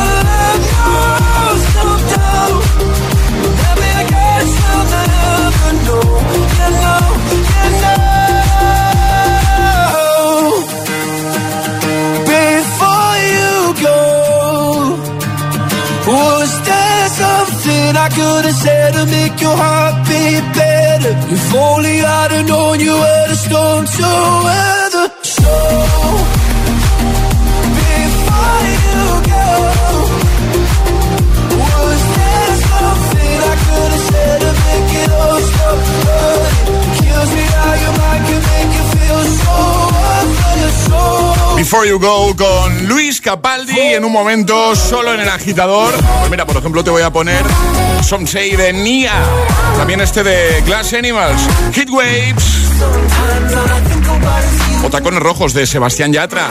I 3.75 4.03
guess 4.11 4.49
you'll 4.61 4.87
never 4.95 5.71
know. 5.85 6.07
You 6.55 6.69
know, 6.83 7.05
you 7.59 7.69
know. 7.83 8.05
Before 12.31 13.17
you 13.35 13.53
go, 13.83 13.99
was 16.07 16.51
there 16.69 17.07
something 17.21 17.89
I 17.97 18.07
could 18.15 18.43
have 18.45 18.59
said 18.63 18.91
to 18.93 19.03
make 19.07 19.35
your 19.41 19.57
heart 19.57 19.95
beat 20.07 20.45
better? 20.55 21.13
If 21.35 21.53
only 21.53 21.95
I'd 22.01 22.31
have 22.31 22.47
known 22.47 22.79
you 22.79 22.93
were 22.93 23.27
the 23.27 23.35
storm 23.35 23.85
to 23.85 24.64
Before 41.75 41.89
You 41.89 41.99
Go 41.99 42.33
con 42.37 42.87
Luis 42.87 43.19
Capaldi 43.19 43.77
en 43.77 44.05
un 44.05 44.11
momento 44.13 44.77
solo 44.77 45.13
en 45.13 45.19
el 45.19 45.27
agitador. 45.27 45.93
Pues 46.19 46.31
mira, 46.31 46.45
por 46.45 46.55
ejemplo, 46.55 46.85
te 46.85 46.89
voy 46.89 47.01
a 47.01 47.11
poner 47.11 47.43
Some 48.05 48.27
Say 48.27 48.55
de 48.55 48.71
Nia. 48.71 49.13
También 49.77 49.99
este 49.99 50.23
de 50.23 50.61
Glass 50.61 50.93
Animals. 50.93 51.41
Hit 51.73 51.89
Waves. 51.89 52.43
O 54.83 54.89
Tacones 54.91 55.19
Rojos 55.19 55.53
de 55.53 55.65
Sebastián 55.65 56.13
Yatra. 56.13 56.47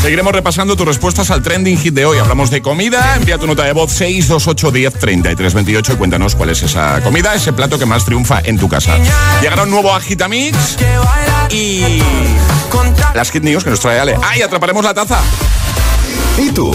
Seguiremos 0.00 0.32
repasando 0.32 0.74
tus 0.74 0.86
respuestas 0.86 1.30
al 1.30 1.42
trending 1.42 1.76
hit 1.76 1.92
de 1.92 2.06
hoy. 2.06 2.16
Hablamos 2.16 2.50
de 2.50 2.62
comida. 2.62 3.14
Envía 3.16 3.36
tu 3.36 3.46
nota 3.46 3.64
de 3.64 3.72
voz 3.72 3.92
628 3.92 4.70
10 4.70 4.94
33 4.94 5.54
28 5.54 5.92
y 5.92 5.96
cuéntanos 5.96 6.34
cuál 6.34 6.48
es 6.48 6.62
esa 6.62 7.02
comida, 7.02 7.34
ese 7.34 7.52
plato 7.52 7.78
que 7.78 7.84
más 7.84 8.06
triunfa 8.06 8.40
en 8.42 8.58
tu 8.58 8.66
casa. 8.66 8.96
Llegará 9.42 9.64
un 9.64 9.70
nuevo 9.70 9.94
Agitamix 9.94 10.78
y 11.50 12.02
las 13.14 13.30
Hit 13.30 13.42
News 13.42 13.64
que 13.64 13.70
nos 13.70 13.80
trae 13.80 14.00
Ale. 14.00 14.16
¡Ay, 14.22 14.40
atraparemos 14.40 14.82
la 14.82 14.94
taza! 14.94 15.20
¿Y 16.38 16.50
tú? 16.52 16.74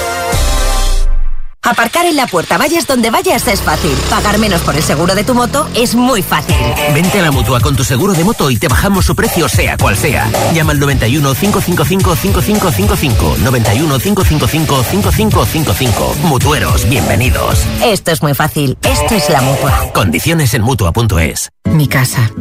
Aparcar 1.63 2.07
en 2.07 2.15
la 2.15 2.25
puerta, 2.25 2.57
vayas 2.57 2.87
donde 2.87 3.11
vayas, 3.11 3.47
es 3.47 3.61
fácil. 3.61 3.91
Pagar 4.09 4.39
menos 4.39 4.61
por 4.61 4.75
el 4.75 4.81
seguro 4.81 5.13
de 5.13 5.23
tu 5.23 5.35
moto 5.35 5.69
es 5.75 5.93
muy 5.93 6.23
fácil. 6.23 6.55
Vente 6.95 7.19
a 7.19 7.21
la 7.21 7.31
mutua 7.31 7.59
con 7.59 7.75
tu 7.75 7.83
seguro 7.83 8.13
de 8.13 8.23
moto 8.23 8.49
y 8.49 8.57
te 8.57 8.67
bajamos 8.67 9.05
su 9.05 9.15
precio, 9.15 9.47
sea 9.47 9.77
cual 9.77 9.95
sea. 9.95 10.27
Llama 10.55 10.71
al 10.71 10.79
91 10.79 11.35
555 11.35 12.15
5555. 12.15 13.37
91 13.43 13.99
555 13.99 14.83
5555. 14.83 16.15
Mutueros, 16.23 16.89
bienvenidos. 16.89 17.63
Esto 17.83 18.09
es 18.09 18.23
muy 18.23 18.33
fácil. 18.33 18.75
Esto 18.81 19.13
es 19.13 19.29
la 19.29 19.41
mutua. 19.41 19.91
Condiciones 19.93 20.55
en 20.55 20.63
mutua.es. 20.63 21.51
Mi 21.65 21.87
casa. 21.87 22.31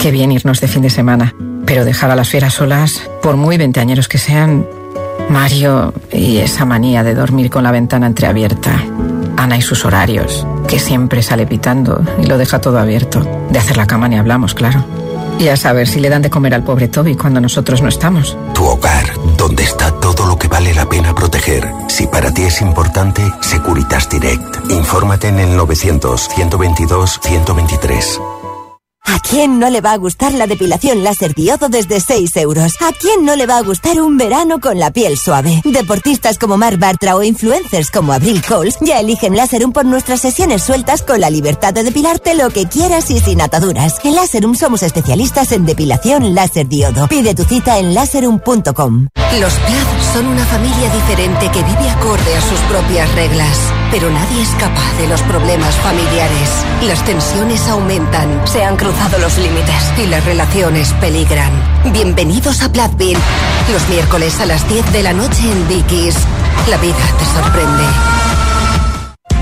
Qué 0.00 0.10
bien 0.10 0.32
irnos 0.32 0.60
de 0.60 0.66
fin 0.66 0.82
de 0.82 0.90
semana. 0.90 1.32
Pero 1.64 1.84
dejar 1.84 2.10
a 2.10 2.16
las 2.16 2.28
fieras 2.28 2.54
solas, 2.54 3.08
por 3.22 3.36
muy 3.36 3.56
veinteañeros 3.56 4.08
que 4.08 4.18
sean, 4.18 4.66
Mario 5.28 5.92
y 6.12 6.38
esa 6.38 6.64
manía 6.64 7.02
de 7.02 7.14
dormir 7.14 7.50
con 7.50 7.64
la 7.64 7.72
ventana 7.72 8.06
entreabierta. 8.06 8.82
Ana 9.36 9.56
y 9.56 9.62
sus 9.62 9.84
horarios, 9.84 10.46
que 10.68 10.78
siempre 10.78 11.22
sale 11.22 11.46
pitando 11.46 12.00
y 12.22 12.26
lo 12.26 12.38
deja 12.38 12.60
todo 12.60 12.78
abierto. 12.78 13.20
De 13.50 13.58
hacer 13.58 13.76
la 13.76 13.86
cama 13.86 14.08
ni 14.08 14.16
hablamos, 14.16 14.54
claro. 14.54 14.84
Y 15.38 15.48
a 15.48 15.56
saber 15.56 15.88
si 15.88 16.00
le 16.00 16.08
dan 16.08 16.22
de 16.22 16.30
comer 16.30 16.54
al 16.54 16.62
pobre 16.62 16.88
Toby 16.88 17.16
cuando 17.16 17.40
nosotros 17.40 17.82
no 17.82 17.88
estamos. 17.88 18.38
Tu 18.54 18.64
hogar, 18.64 19.12
donde 19.36 19.64
está 19.64 19.90
todo 19.98 20.26
lo 20.26 20.38
que 20.38 20.48
vale 20.48 20.72
la 20.72 20.88
pena 20.88 21.14
proteger. 21.14 21.68
Si 21.88 22.06
para 22.06 22.32
ti 22.32 22.42
es 22.42 22.60
importante, 22.60 23.22
Securitas 23.40 24.08
Direct. 24.08 24.70
Infórmate 24.70 25.26
en 25.28 25.40
el 25.40 25.58
900-122-123. 25.58 28.33
¿A 29.06 29.18
quién 29.18 29.58
no 29.58 29.68
le 29.68 29.82
va 29.82 29.92
a 29.92 29.98
gustar 29.98 30.32
la 30.32 30.46
depilación 30.46 31.04
láser 31.04 31.34
diodo 31.34 31.68
desde 31.68 32.00
6 32.00 32.36
euros? 32.38 32.72
¿A 32.80 32.90
quién 32.92 33.26
no 33.26 33.36
le 33.36 33.46
va 33.46 33.58
a 33.58 33.62
gustar 33.62 34.00
un 34.00 34.16
verano 34.16 34.60
con 34.60 34.78
la 34.78 34.90
piel 34.92 35.18
suave? 35.18 35.60
Deportistas 35.62 36.38
como 36.38 36.56
Mar 36.56 36.78
Bartra 36.78 37.14
o 37.14 37.22
influencers 37.22 37.90
como 37.90 38.14
Abril 38.14 38.42
Coles 38.42 38.78
ya 38.80 39.00
eligen 39.00 39.36
Láserum 39.36 39.72
por 39.72 39.84
nuestras 39.84 40.22
sesiones 40.22 40.62
sueltas 40.62 41.02
con 41.02 41.20
la 41.20 41.28
libertad 41.28 41.74
de 41.74 41.84
depilarte 41.84 42.34
lo 42.34 42.48
que 42.48 42.66
quieras 42.66 43.10
y 43.10 43.20
sin 43.20 43.42
ataduras. 43.42 43.96
En 44.04 44.14
Láserum 44.14 44.54
somos 44.54 44.82
especialistas 44.82 45.52
en 45.52 45.66
depilación 45.66 46.34
láser 46.34 46.66
diodo. 46.66 47.06
Pide 47.06 47.34
tu 47.34 47.44
cita 47.44 47.78
en 47.78 47.92
láserum.com. 47.92 49.08
Los 49.38 49.52
Plath 49.54 50.14
son 50.14 50.28
una 50.28 50.44
familia 50.46 50.88
diferente 50.94 51.50
que 51.50 51.62
vive 51.62 51.90
acorde 51.90 52.36
a 52.36 52.40
sus 52.40 52.58
propias 52.60 53.12
reglas. 53.14 53.58
Pero 53.90 54.10
nadie 54.10 54.42
es 54.42 54.48
capaz 54.50 54.96
de 54.98 55.08
los 55.08 55.20
problemas 55.22 55.74
familiares. 55.76 56.50
Las 56.86 57.04
tensiones 57.04 57.68
aumentan, 57.68 58.46
se 58.46 58.64
han 58.64 58.76
cruzado 58.76 58.93
los 59.20 59.38
límites 59.38 59.92
y 59.98 60.06
las 60.06 60.24
relaciones 60.24 60.92
peligran. 60.94 61.52
Bienvenidos 61.92 62.62
a 62.62 62.70
Plathville. 62.70 63.18
Los 63.72 63.88
miércoles 63.88 64.40
a 64.40 64.46
las 64.46 64.68
10 64.68 64.92
de 64.92 65.02
la 65.02 65.12
noche 65.12 65.50
en 65.50 65.68
Dickies. 65.68 66.16
La 66.68 66.76
vida 66.78 66.96
te 67.18 67.24
sorprende. 67.24 68.23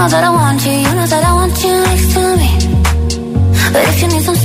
know 0.00 0.08
that 0.08 0.24
I 0.24 0.30
want 0.30 0.64
you, 0.64 0.72
you 0.72 0.92
know 0.96 1.06
that 1.12 1.24
I 1.30 1.32
want 1.34 1.56
you 1.62 1.74
next 1.88 2.08
to 2.14 2.22
me. 2.40 2.50
But 3.72 3.82
if 3.90 4.00
you 4.00 4.08
need 4.08 4.22
some 4.22 4.39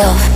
myself. 0.00 0.29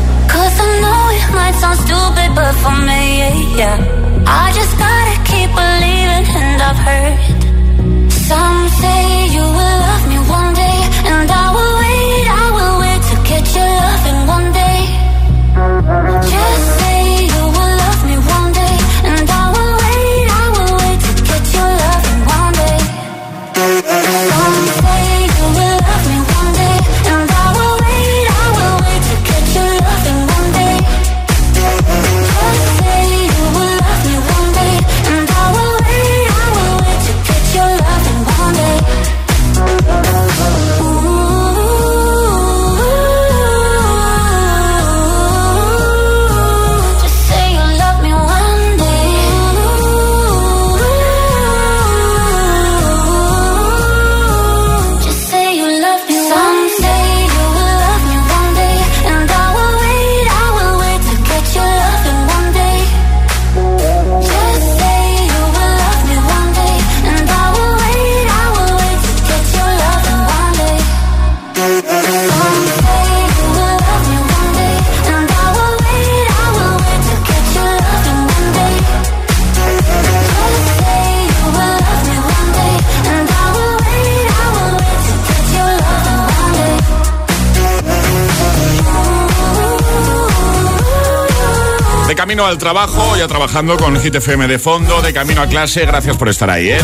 Al 92.46 92.58
trabajo, 92.58 93.16
ya 93.16 93.26
trabajando 93.26 93.76
con 93.76 93.98
Hit 94.00 94.14
FM 94.16 94.46
de 94.48 94.58
fondo, 94.58 95.00
de 95.02 95.12
camino 95.12 95.42
a 95.42 95.46
clase, 95.46 95.86
gracias 95.86 96.16
por 96.16 96.28
estar 96.28 96.50
ahí, 96.50 96.70
¿eh? 96.70 96.78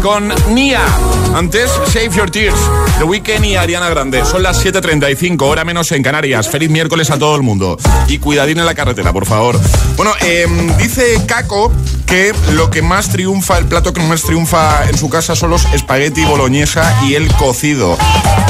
Con 0.00 0.32
Nia. 0.50 0.82
Antes, 1.34 1.70
Save 1.86 2.10
Your 2.10 2.30
Tears, 2.30 2.58
The 2.98 3.04
Weeknd 3.04 3.44
y 3.44 3.56
Ariana 3.56 3.88
Grande. 3.88 4.24
Son 4.24 4.42
las 4.42 4.64
7.35, 4.64 5.42
hora 5.42 5.64
menos 5.64 5.90
en 5.92 6.02
Canarias. 6.02 6.48
Feliz 6.48 6.70
miércoles 6.70 7.10
a 7.10 7.18
todo 7.18 7.34
el 7.36 7.42
mundo. 7.42 7.78
Y 8.08 8.18
cuidadín 8.18 8.58
en 8.58 8.66
la 8.66 8.74
carretera, 8.74 9.12
por 9.12 9.26
favor. 9.26 9.58
Bueno, 9.96 10.12
em, 10.20 10.76
dice 10.76 11.20
Caco 11.26 11.72
que 12.06 12.34
lo 12.52 12.70
que 12.70 12.82
más 12.82 13.08
triunfa, 13.10 13.58
el 13.58 13.66
plato 13.66 13.92
que 13.92 14.00
más 14.02 14.22
triunfa 14.22 14.88
en 14.88 14.96
su 14.96 15.08
casa 15.08 15.34
son 15.36 15.50
los 15.50 15.64
espagueti 15.72 16.24
boloñesa 16.24 16.94
y 17.04 17.14
el 17.14 17.32
cocido. 17.34 17.96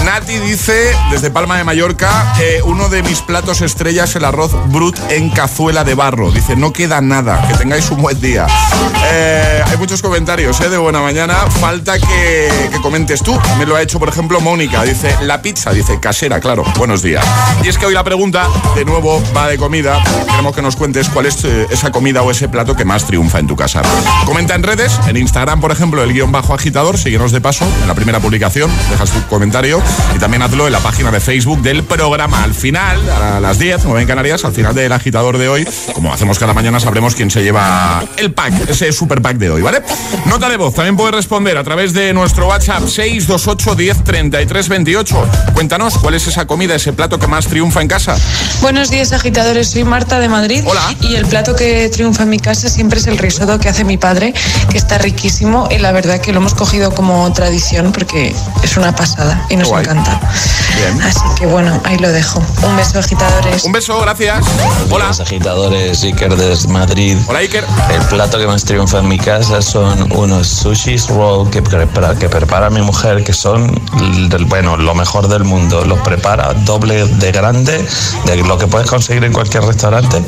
Nati 0.05 0.39
dice, 0.39 0.95
desde 1.11 1.31
Palma 1.31 1.57
de 1.57 1.65
Mallorca, 1.65 2.35
eh, 2.41 2.61
uno 2.65 2.89
de 2.89 3.03
mis 3.03 3.21
platos 3.21 3.61
estrellas 3.61 4.15
el 4.17 4.25
arroz 4.25 4.53
brut 4.69 4.99
en 5.11 5.31
cazuela 5.31 5.85
de 5.85 5.95
barro. 5.95 6.31
Dice, 6.31 6.57
no 6.57 6.73
queda 6.73 7.01
nada, 7.01 7.47
que 7.49 7.55
tengáis 7.55 7.91
un 7.91 8.03
buen 8.03 8.21
día. 8.21 8.47
Eh, 9.13 9.63
hay 9.67 9.77
muchos 9.77 10.03
comentarios 10.03 10.61
eh, 10.61 10.69
de 10.69 10.79
buena 10.79 11.01
mañana. 11.01 11.35
Falta 11.61 11.99
que, 11.99 12.69
que 12.71 12.81
comentes 12.81 13.23
tú. 13.23 13.39
Me 13.59 13.67
lo 13.67 13.77
ha 13.77 13.83
hecho, 13.83 13.99
por 13.99 14.09
ejemplo, 14.09 14.41
Mónica. 14.41 14.83
Dice, 14.83 15.17
la 15.23 15.43
pizza, 15.43 15.73
dice, 15.73 16.01
casera, 16.01 16.41
claro. 16.41 16.65
Buenos 16.79 17.03
días. 17.03 17.25
Y 17.63 17.69
es 17.69 17.79
que 17.79 17.87
hoy 17.87 17.95
la 17.95 18.05
pregunta, 18.05 18.49
de 18.75 18.85
nuevo, 18.85 19.23
va 19.37 19.49
de 19.49 19.59
comida. 19.59 20.03
Queremos 20.27 20.55
que 20.55 20.63
nos 20.63 20.77
cuentes 20.77 21.09
cuál 21.09 21.27
es 21.27 21.45
eh, 21.45 21.67
esa 21.71 21.93
comida 21.93 22.23
o 22.23 22.31
ese 22.31 22.49
plato 22.49 22.77
que 22.77 22.85
más 22.85 23.05
triunfa 23.07 23.39
en 23.43 23.49
tu 23.49 23.57
casa. 23.57 23.83
Comenta 24.25 24.55
en 24.55 24.63
redes, 24.63 24.99
en 25.09 25.17
Instagram, 25.17 25.61
por 25.61 25.73
ejemplo, 25.73 26.03
el 26.03 26.13
guion 26.13 26.33
bajo 26.33 26.55
agitador. 26.55 26.97
Síguenos 26.97 27.33
de 27.33 27.41
paso 27.41 27.67
en 27.83 27.89
la 27.89 27.95
primera 27.95 28.21
publicación. 28.21 28.71
Dejas 28.89 29.11
tu 29.11 29.21
comentario 29.27 29.83
y 30.15 30.19
también 30.19 30.43
hazlo 30.43 30.67
en 30.67 30.73
la 30.73 30.79
página 30.79 31.11
de 31.11 31.21
Facebook 31.21 31.61
del 31.61 31.83
programa. 31.83 32.45
Al 32.45 32.55
final, 32.55 32.99
a 33.11 33.41
las 33.41 33.59
10, 33.59 33.83
como 33.83 33.99
en 33.99 34.07
Canarias, 34.07 34.45
al 34.45 34.53
final 34.53 34.75
del 34.75 34.93
agitador 34.93 35.39
de 35.39 35.49
hoy, 35.49 35.69
como 35.93 36.13
hacemos 36.13 36.39
cada 36.39 36.55
mañana, 36.55 36.79
sabremos 36.79 37.15
quién 37.15 37.31
se 37.31 37.43
lleva 37.43 38.05
el 38.17 38.33
pack, 38.33 38.71
ese 38.71 38.93
super 38.93 39.21
pack 39.21 39.37
de 39.39 39.51
hoy, 39.51 39.63
¿vale? 39.63 39.83
Nota 40.27 40.49
de 40.49 40.57
voz, 40.57 40.75
también 40.75 40.97
puedes 40.97 41.15
responder 41.15 41.59
a 41.59 41.65
través 41.65 41.93
de 41.93 42.13
nuestro 42.13 42.47
WhatsApp 42.47 42.87
628 42.87 43.75
10 43.75 44.05
33 44.05 44.69
28. 44.69 45.29
Cuéntanos 45.55 45.99
cuál 45.99 46.15
es 46.15 46.27
esa 46.29 46.47
comida, 46.47 46.77
ese 46.77 46.93
plato 46.93 47.19
que 47.19 47.27
más 47.27 47.49
triunfa 47.49 47.83
en 47.83 47.89
casa. 47.89 48.17
Buenos 48.61 48.91
días, 48.91 49.13
agitadores. 49.13 49.69
Soy 49.69 49.83
Marta 49.83 50.21
de 50.21 50.29
Madrid. 50.29 50.63
Hola. 50.65 50.95
Y 51.01 51.17
el 51.17 51.27
plato 51.27 51.57
que 51.57 51.89
triunfa 51.89 52.23
en 52.23 52.29
mi 52.29 52.39
casa 52.39 52.69
siempre 52.69 53.01
es 53.01 53.07
el 53.09 53.19
risotto 53.19 53.32
que 53.61 53.69
hace 53.69 53.85
mi 53.85 53.97
padre, 53.97 54.35
que 54.71 54.79
está 54.79 54.99
riquísimo. 54.99 55.69
Y 55.71 55.79
la 55.79 55.93
verdad 55.93 56.21
que 56.21 56.33
lo 56.33 56.41
hemos 56.41 56.55
cogido 56.55 56.95
como 56.95 57.31
tradición 57.33 57.93
porque 57.93 58.35
es 58.63 58.77
una 58.77 58.95
pasada 58.95 59.47
y 59.49 59.57
nos 59.57 59.69
guay. 59.69 59.85
encanta. 59.85 60.21
Bien. 60.77 61.03
Así 61.03 61.21
que 61.39 61.47
bueno, 61.47 61.81
ahí 61.85 61.99
lo 61.99 62.11
dejo. 62.11 62.43
Un 62.63 62.77
beso, 62.77 62.99
agitadores. 62.99 63.65
Un 63.65 63.73
beso, 63.73 64.01
gracias. 64.01 64.45
Hola. 64.91 65.09
Los 65.09 65.21
agitadores, 65.21 66.03
Iker 66.03 66.37
desde 66.37 66.69
Madrid. 66.69 67.17
Hola, 67.27 67.41
Iker. 67.41 67.65
El 67.91 68.03
plato 68.03 68.39
que 68.39 68.47
más 68.47 68.65
triunfa 68.65 68.99
en 68.99 69.09
mi 69.09 69.19
casa 69.19 69.63
son 69.63 70.11
unos 70.13 70.47
sushis 70.47 71.09
roll 71.09 71.51
que 71.51 71.63
prepara, 71.63 72.15
que 72.15 72.29
prepara 72.29 72.71
mi 72.71 72.83
mujer, 72.83 73.25
que 73.25 73.33
son, 73.33 73.81
bueno, 74.47 74.77
lo 74.77 74.95
mejor 74.95 75.29
del 75.29 75.45
mundo. 75.45 75.85
Los 75.85 75.99
prepara 76.01 76.55
doble 76.65 77.07
de 77.07 77.33
grande 77.33 77.87
de 78.25 78.37
lo 78.37 78.59
que 78.59 78.67
puedes 78.67 78.89
conseguir 78.89 79.25
en 79.25 79.33
cualquier 79.33 79.65
restaurante. 79.65 80.23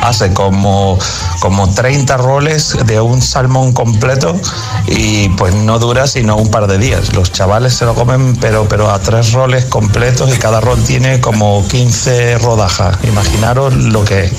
Hace 0.00 0.32
como, 0.32 0.98
como 1.40 1.72
30 1.72 2.16
de 2.46 3.00
un 3.00 3.20
salmón 3.22 3.72
completo 3.72 4.40
y 4.86 5.28
pues 5.30 5.52
no 5.52 5.80
dura 5.80 6.06
sino 6.06 6.36
un 6.36 6.48
par 6.48 6.68
de 6.68 6.78
días. 6.78 7.12
Los 7.12 7.32
chavales 7.32 7.74
se 7.74 7.84
lo 7.84 7.94
comen, 7.94 8.36
pero, 8.36 8.68
pero 8.68 8.88
a 8.88 9.00
tres 9.00 9.32
roles 9.32 9.64
completos 9.64 10.32
y 10.32 10.38
cada 10.38 10.60
rol 10.60 10.80
tiene 10.84 11.20
como 11.20 11.66
15 11.66 12.38
rodajas. 12.38 12.98
Imaginaros 13.02 13.74
lo 13.74 14.04
que 14.04 14.26
es. 14.26 14.32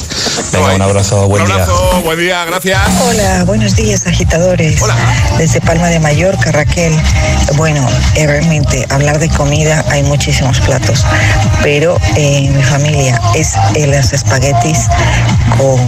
Venga, 0.54 0.76
un 0.76 0.82
abrazo, 0.82 1.28
buen 1.28 1.42
Un 1.42 1.48
día. 1.50 1.56
abrazo, 1.56 2.02
buen 2.06 2.20
día, 2.20 2.46
gracias. 2.46 2.82
Hola, 3.02 3.44
buenos 3.44 3.76
días 3.76 4.08
agitadores. 4.08 4.80
Desde 5.38 5.60
Palma 5.60 5.88
de 5.88 6.00
Mallorca, 6.00 6.54
Raquel. 6.54 6.94
Bueno, 7.58 7.86
eh, 8.16 8.26
realmente 8.26 8.86
hablar 8.90 9.20
de 9.20 9.28
comida 9.28 9.84
hay 9.90 10.04
muchísimos 10.04 10.62
platos, 10.62 11.04
pero 11.62 11.98
eh, 12.16 12.38
en 12.46 12.56
mi 12.56 12.64
familia 12.64 13.20
es 13.36 13.54
eh, 13.76 13.86
los 13.88 14.14
espaguetis 14.14 14.80
con, 15.58 15.80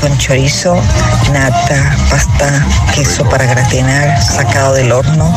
con 0.00 0.18
chorizo, 0.18 0.76
nata, 1.32 1.96
pasta, 2.10 2.66
queso 2.94 3.24
para 3.28 3.46
gratinar, 3.46 4.22
sacado 4.22 4.74
del 4.74 4.92
horno. 4.92 5.32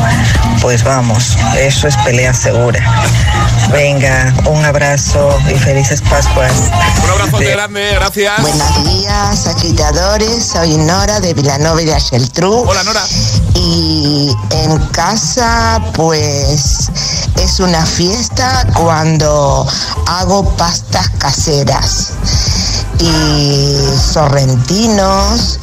Pues 0.60 0.84
vamos, 0.84 1.36
eso 1.58 1.88
es 1.88 1.96
pelea 1.98 2.34
segura. 2.34 2.80
Venga, 3.72 4.32
un 4.46 4.64
abrazo 4.64 5.38
y 5.52 5.58
felices 5.58 6.00
Pascuas. 6.02 6.52
Un 7.04 7.10
abrazo 7.10 7.38
de 7.38 7.50
grande, 7.50 7.94
gracias. 7.94 8.40
Buenos 8.40 8.84
días, 8.84 9.46
agitadores. 9.46 10.44
Soy 10.46 10.76
Nora 10.76 11.20
de 11.20 11.34
Vilanova 11.34 11.76
de 11.76 11.86
la 11.86 12.00
Geltrú. 12.00 12.64
Hola, 12.66 12.82
Nora. 12.84 13.02
Y 13.54 14.34
en 14.50 14.78
casa, 14.88 15.80
pues, 15.94 16.90
es 17.36 17.60
una 17.60 17.84
fiesta 17.84 18.66
cuando 18.74 19.66
hago 20.06 20.56
pastas 20.56 21.08
caseras 21.18 22.12
y 23.00 23.76
sorrentinos 24.12 25.58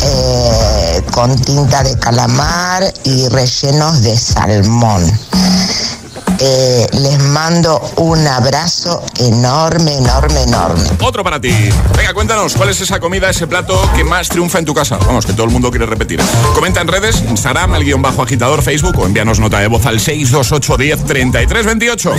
eh, 0.00 1.02
con 1.12 1.34
tinta 1.36 1.82
de 1.82 1.98
calamar 1.98 2.92
y 3.04 3.28
rellenos 3.28 4.02
de 4.02 4.16
salmón. 4.16 5.02
Eh, 6.40 6.86
les 6.92 7.18
mando 7.18 7.80
un 7.96 8.26
abrazo 8.26 9.02
enorme, 9.18 9.94
enorme, 9.96 10.42
enorme. 10.42 10.82
Otro 11.02 11.24
para 11.24 11.40
ti. 11.40 11.50
Venga, 11.96 12.12
cuéntanos, 12.14 12.54
¿cuál 12.54 12.68
es 12.70 12.80
esa 12.80 13.00
comida, 13.00 13.28
ese 13.30 13.46
plato 13.46 13.80
que 13.96 14.04
más 14.04 14.28
triunfa 14.28 14.58
en 14.58 14.64
tu 14.64 14.74
casa? 14.74 14.98
Vamos, 14.98 15.26
que 15.26 15.32
todo 15.32 15.44
el 15.46 15.50
mundo 15.52 15.70
quiere 15.70 15.86
repetir. 15.86 16.20
Comenta 16.54 16.80
en 16.80 16.88
redes, 16.88 17.22
Instagram, 17.28 17.74
el 17.74 17.84
guion 17.84 18.02
bajo 18.02 18.22
agitador, 18.22 18.62
Facebook 18.62 18.98
o 18.98 19.06
envíanos 19.06 19.40
nota 19.40 19.58
de 19.58 19.66
voz 19.68 19.84
al 19.86 19.98
628 20.00 20.76
10 20.76 21.04
33 21.04 21.66
28. 21.66 22.12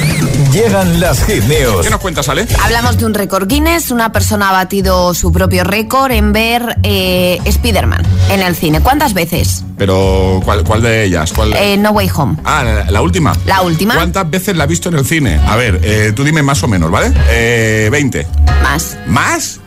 Llegan 0.51 0.99
las 0.99 1.23
hit 1.25 1.43
news. 1.45 1.81
¿Qué 1.83 1.89
nos 1.89 1.99
cuentas, 2.01 2.27
Ale? 2.29 2.47
Hablamos 2.63 2.97
de 2.97 3.05
un 3.05 3.13
récord 3.13 3.47
Guinness. 3.47 3.91
Una 3.91 4.11
persona 4.11 4.49
ha 4.49 4.53
batido 4.53 5.13
su 5.13 5.31
propio 5.31 5.63
récord 5.63 6.11
en 6.11 6.33
ver 6.33 6.77
eh, 6.83 7.39
Spider-Man 7.45 8.03
en 8.29 8.41
el 8.41 8.55
cine. 8.55 8.81
¿Cuántas 8.81 9.13
veces? 9.13 9.63
Pero, 9.77 10.41
¿cuál, 10.43 10.63
cuál 10.65 10.81
de 10.81 11.05
ellas? 11.05 11.31
¿Cuál 11.33 11.51
de- 11.51 11.73
Eh, 11.73 11.77
no 11.77 11.91
Way 11.91 12.09
Home. 12.15 12.37
Ah, 12.43 12.63
la, 12.63 12.91
la 12.91 13.01
última. 13.01 13.33
La 13.45 13.61
última. 13.61 13.95
¿Cuántas 14.11 14.31
veces 14.31 14.57
la 14.57 14.63
has 14.63 14.69
visto 14.71 14.89
en 14.89 14.95
el 14.95 15.05
cine? 15.05 15.39
A 15.45 15.55
ver, 15.55 15.81
eh, 15.83 16.13
tú 16.15 16.23
dime 16.23 16.41
más 16.41 16.63
o 16.63 16.67
menos, 16.67 16.89
¿vale? 16.89 17.13
Eh, 17.29 17.89
20. 17.91 18.25
Más. 18.63 18.97
¿Más? 19.05 19.59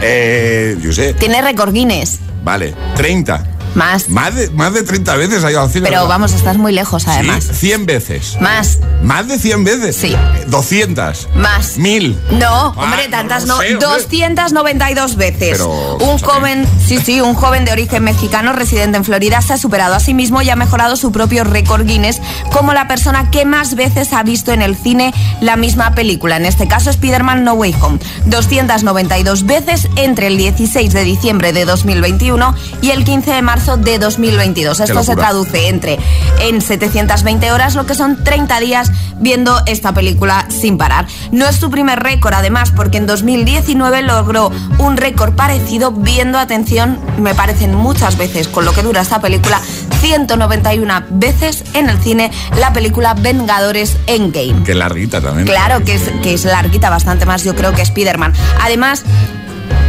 Eh, 0.00 0.78
yo 0.80 0.90
sé. 0.90 1.12
Tiene 1.12 1.42
récord 1.42 1.70
Guinness. 1.70 2.18
Vale, 2.42 2.74
30. 2.96 3.59
Más. 3.74 4.08
Más 4.08 4.34
de, 4.34 4.50
más 4.50 4.72
de 4.74 4.82
30 4.82 5.14
veces 5.16 5.44
ha 5.44 5.50
ido 5.50 5.60
al 5.62 5.70
cine. 5.70 5.84
Pero 5.84 6.00
¿verdad? 6.02 6.08
vamos, 6.08 6.32
estás 6.32 6.56
muy 6.56 6.72
lejos 6.72 7.02
Sí, 7.04 7.10
además. 7.10 7.44
100 7.52 7.86
veces. 7.86 8.36
Más. 8.40 8.78
¿Más 9.02 9.28
de 9.28 9.38
100 9.38 9.64
veces? 9.64 9.96
Sí. 9.96 10.16
200. 10.48 11.28
Más. 11.36 11.76
1000. 11.78 12.18
No, 12.32 12.68
hombre, 12.68 13.02
Ah, 13.02 13.04
no 13.04 13.10
tantas 13.10 13.42
lo 13.46 13.54
no. 13.54 13.60
sé, 13.60 13.74
hombre. 13.74 13.86
292 13.86 15.16
veces. 15.16 15.50
Pero, 15.52 15.96
un 15.98 16.18
joven, 16.18 16.66
sí, 16.84 16.98
sí, 16.98 17.20
un 17.20 17.34
joven 17.34 17.64
de 17.64 17.72
origen 17.72 18.02
mexicano 18.04 18.52
residente 18.52 18.96
en 18.96 19.04
Florida 19.04 19.40
se 19.42 19.52
ha 19.54 19.56
superado 19.58 19.94
a 19.94 20.00
sí 20.00 20.14
mismo 20.14 20.42
y 20.42 20.50
ha 20.50 20.56
mejorado 20.56 20.96
su 20.96 21.12
propio 21.12 21.44
récord 21.44 21.86
Guinness 21.86 22.20
como 22.52 22.72
la 22.74 22.88
persona 22.88 23.30
que 23.30 23.44
más 23.44 23.74
veces 23.76 24.12
ha 24.12 24.22
visto 24.22 24.52
en 24.52 24.62
el 24.62 24.76
cine 24.76 25.14
la 25.40 25.56
misma 25.56 25.94
película. 25.94 26.36
En 26.36 26.46
este 26.46 26.66
caso, 26.68 26.90
Spider-Man 26.90 27.44
No 27.44 27.52
Way 27.54 27.74
Home. 27.80 27.98
292 28.26 29.46
veces 29.46 29.88
entre 29.96 30.26
el 30.26 30.36
16 30.36 30.92
de 30.92 31.04
diciembre 31.04 31.52
de 31.52 31.64
2021 31.64 32.54
y 32.82 32.90
el 32.90 33.04
15 33.04 33.30
de 33.32 33.42
marzo 33.42 33.59
de 33.60 33.98
2022. 33.98 34.80
Esto 34.80 35.04
se 35.04 35.14
traduce 35.14 35.68
entre 35.68 35.98
en 36.40 36.62
720 36.62 37.52
horas, 37.52 37.74
lo 37.74 37.84
que 37.84 37.94
son 37.94 38.24
30 38.24 38.58
días 38.58 38.90
viendo 39.18 39.60
esta 39.66 39.92
película 39.92 40.46
sin 40.48 40.78
parar. 40.78 41.06
No 41.30 41.46
es 41.46 41.56
su 41.56 41.70
primer 41.70 42.00
récord, 42.00 42.32
además, 42.32 42.72
porque 42.74 42.96
en 42.96 43.06
2019 43.06 44.00
logró 44.02 44.50
un 44.78 44.96
récord 44.96 45.34
parecido 45.34 45.92
viendo, 45.92 46.38
atención, 46.38 46.98
me 47.18 47.34
parecen 47.34 47.74
muchas 47.74 48.16
veces 48.16 48.48
con 48.48 48.64
lo 48.64 48.72
que 48.72 48.82
dura 48.82 49.02
esta 49.02 49.20
película, 49.20 49.60
191 50.00 51.02
veces 51.10 51.62
en 51.74 51.90
el 51.90 51.98
cine 51.98 52.30
la 52.58 52.72
película 52.72 53.12
Vengadores 53.12 53.98
Endgame. 54.06 54.64
Qué 54.64 54.74
larguita 54.74 55.20
también. 55.20 55.46
Claro 55.46 55.84
que 55.84 55.96
es, 55.96 56.10
que 56.22 56.32
es 56.32 56.46
larguita, 56.46 56.88
bastante 56.88 57.26
más 57.26 57.44
yo 57.44 57.54
creo 57.54 57.74
que 57.74 57.82
Spider-Man. 57.82 58.32
Además, 58.62 59.04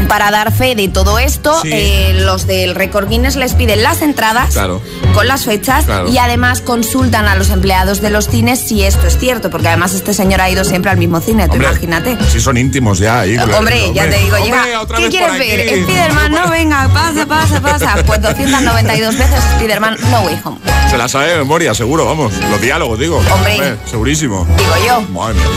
para 0.07 0.29
dar 0.31 0.51
fe 0.53 0.75
de 0.75 0.87
todo 0.89 1.19
esto, 1.19 1.57
Sí. 1.61 1.69
eh, 1.71 2.13
los 2.25 2.45
del 2.47 2.75
Record 2.75 3.07
Guinness 3.09 3.35
les 3.37 3.53
piden 3.53 3.81
las 3.83 4.01
entradas 4.01 4.53
Claro. 4.53 4.81
con 5.13 5.27
las 5.27 5.45
fechas 5.45 5.85
Claro. 5.85 6.09
y 6.09 6.17
además 6.17 6.59
consultan 6.61 7.27
a 7.27 7.35
los 7.35 7.49
empleados 7.49 8.01
de 8.01 8.09
los 8.09 8.27
cines 8.27 8.59
si 8.59 8.83
esto 8.83 9.07
es 9.07 9.17
cierto, 9.17 9.49
porque 9.49 9.69
además 9.69 9.93
este 9.93 10.13
señor 10.13 10.41
ha 10.41 10.49
ido 10.49 10.63
siempre 10.65 10.91
al 10.91 10.97
mismo 10.97 11.21
cine, 11.21 11.45
tú 11.47 11.53
Hombre, 11.53 11.69
imagínate. 11.69 12.17
Si 12.31 12.39
son 12.41 12.57
íntimos 12.57 12.99
ya 12.99 13.21
ahí. 13.21 13.35
claro. 13.35 13.57
Hombre, 13.59 13.91
ya 13.93 14.09
te 14.09 14.17
digo, 14.17 14.35
Hombre, 14.35 14.43
llega. 14.45 14.85
¿Qué 14.97 15.09
quieres 15.09 15.37
ver? 15.39 15.83
Spiderman, 15.83 16.31
no, 16.31 16.49
venga, 16.49 16.89
pasa, 16.93 17.25
pasa, 17.25 17.61
pasa. 17.61 17.95
Pues 18.05 18.21
292 18.21 19.17
veces 19.17 19.39
Spiderman 19.55 19.95
No 20.09 20.21
Way 20.21 20.39
Home. 20.43 20.57
Se 20.89 20.97
la 20.97 21.07
sabe 21.07 21.27
de 21.31 21.37
memoria, 21.37 21.73
seguro, 21.73 22.05
vamos. 22.05 22.33
Los 22.49 22.59
diálogos, 22.59 22.99
digo. 22.99 23.21
Hombre. 23.33 23.77
segurísimo. 23.89 24.45
Digo 24.57 24.73
yo. 24.85 25.03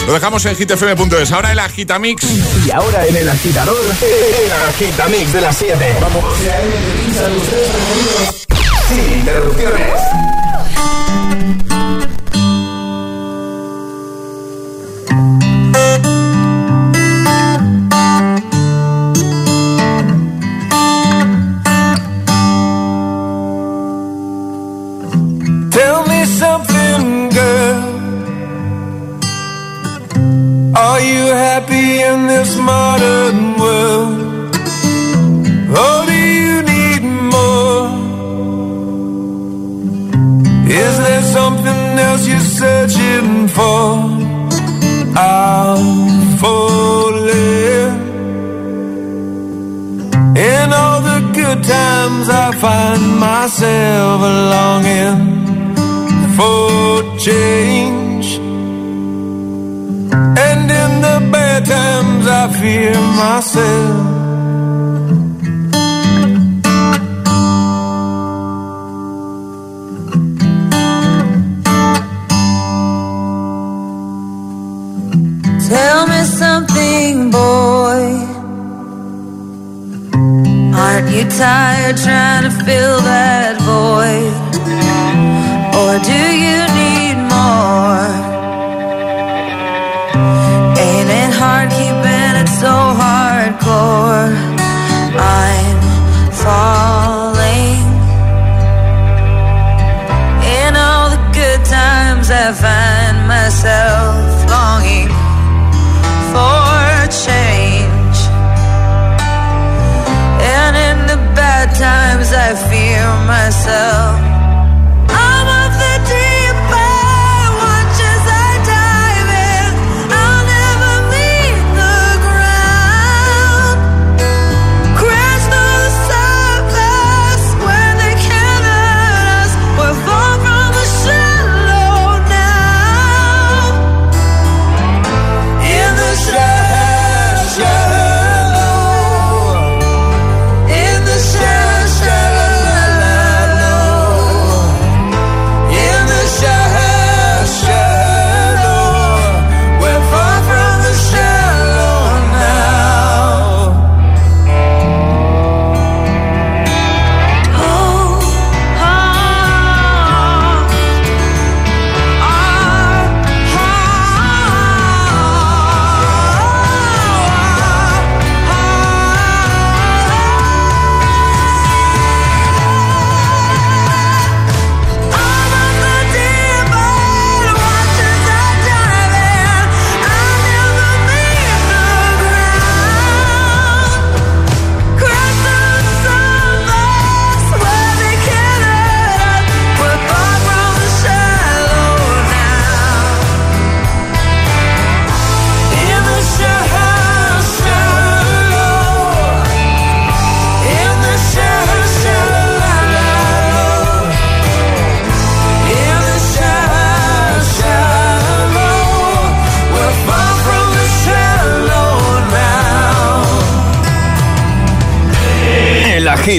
Lo 0.07 0.13
dejamos 0.13 0.45
en 0.47 0.55
hitfm.es. 0.57 1.33
Ahora 1.33 1.51
el 1.53 1.59
agitamix. 1.59 2.23
Y 2.67 2.71
ahora 2.71 3.05
en 3.07 3.17
el 3.17 3.29
agitador, 3.29 3.77
el 4.03 4.14
agitamix 4.69 5.33
de 5.33 5.41
las 5.41 5.57
7. 5.57 5.97
Vamos. 6.01 6.25
Sin 8.89 9.19
interrupciones. 9.19 10.44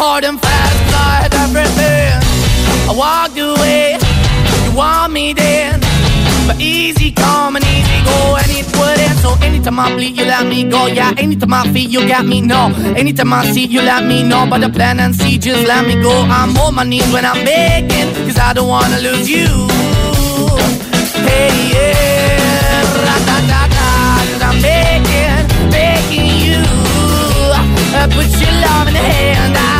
hard 0.00 0.24
and 0.24 0.40
fast, 0.40 0.80
I 0.96 1.28
had 1.28 1.34
everything. 1.44 2.16
I 2.88 2.92
walked 2.96 3.36
away, 3.36 4.00
you 4.64 4.72
want 4.74 5.12
me 5.12 5.34
then. 5.34 5.80
But 6.46 6.58
easy 6.58 7.12
come 7.12 7.56
and 7.56 7.64
easy 7.64 7.98
go, 8.08 8.18
and 8.40 8.50
it 8.50 8.66
wouldn't. 8.78 9.18
So 9.20 9.36
anytime 9.44 9.78
I 9.78 9.92
bleed, 9.94 10.16
you 10.16 10.24
let 10.24 10.46
me 10.46 10.64
go. 10.64 10.86
Yeah, 10.86 11.12
anytime 11.18 11.52
I 11.52 11.70
feel, 11.72 11.88
you 11.94 12.08
got 12.08 12.24
me, 12.24 12.40
no. 12.40 12.72
Anytime 12.96 13.32
I 13.32 13.44
see, 13.52 13.66
you 13.66 13.82
let 13.82 14.04
me 14.04 14.22
know. 14.22 14.46
But 14.48 14.60
the 14.62 14.70
plan 14.70 15.00
and 15.00 15.14
see, 15.14 15.36
just 15.36 15.68
let 15.68 15.86
me 15.86 16.00
go. 16.00 16.14
I'm 16.38 16.56
on 16.56 16.74
my 16.76 16.84
knees 16.84 17.12
when 17.12 17.26
I'm 17.26 17.44
begging, 17.44 18.08
cause 18.26 18.38
I 18.38 18.54
don't 18.54 18.68
wanna 18.68 18.98
lose 19.00 19.28
you. 19.28 19.48
Hey, 21.28 21.52
yeah, 21.74 22.82
da 23.06 23.16
da 23.28 23.36
da 23.50 23.60
da, 23.76 23.84
hand. 23.84 24.42
I'm 24.48 24.56
begging, 24.64 25.44
begging 25.70 26.28
you. 26.44 26.60
Put 28.16 28.30
your 28.40 28.54
love 28.64 28.88
in 28.88 28.94
the 28.94 29.04
hand 29.12 29.54
darling. 29.54 29.79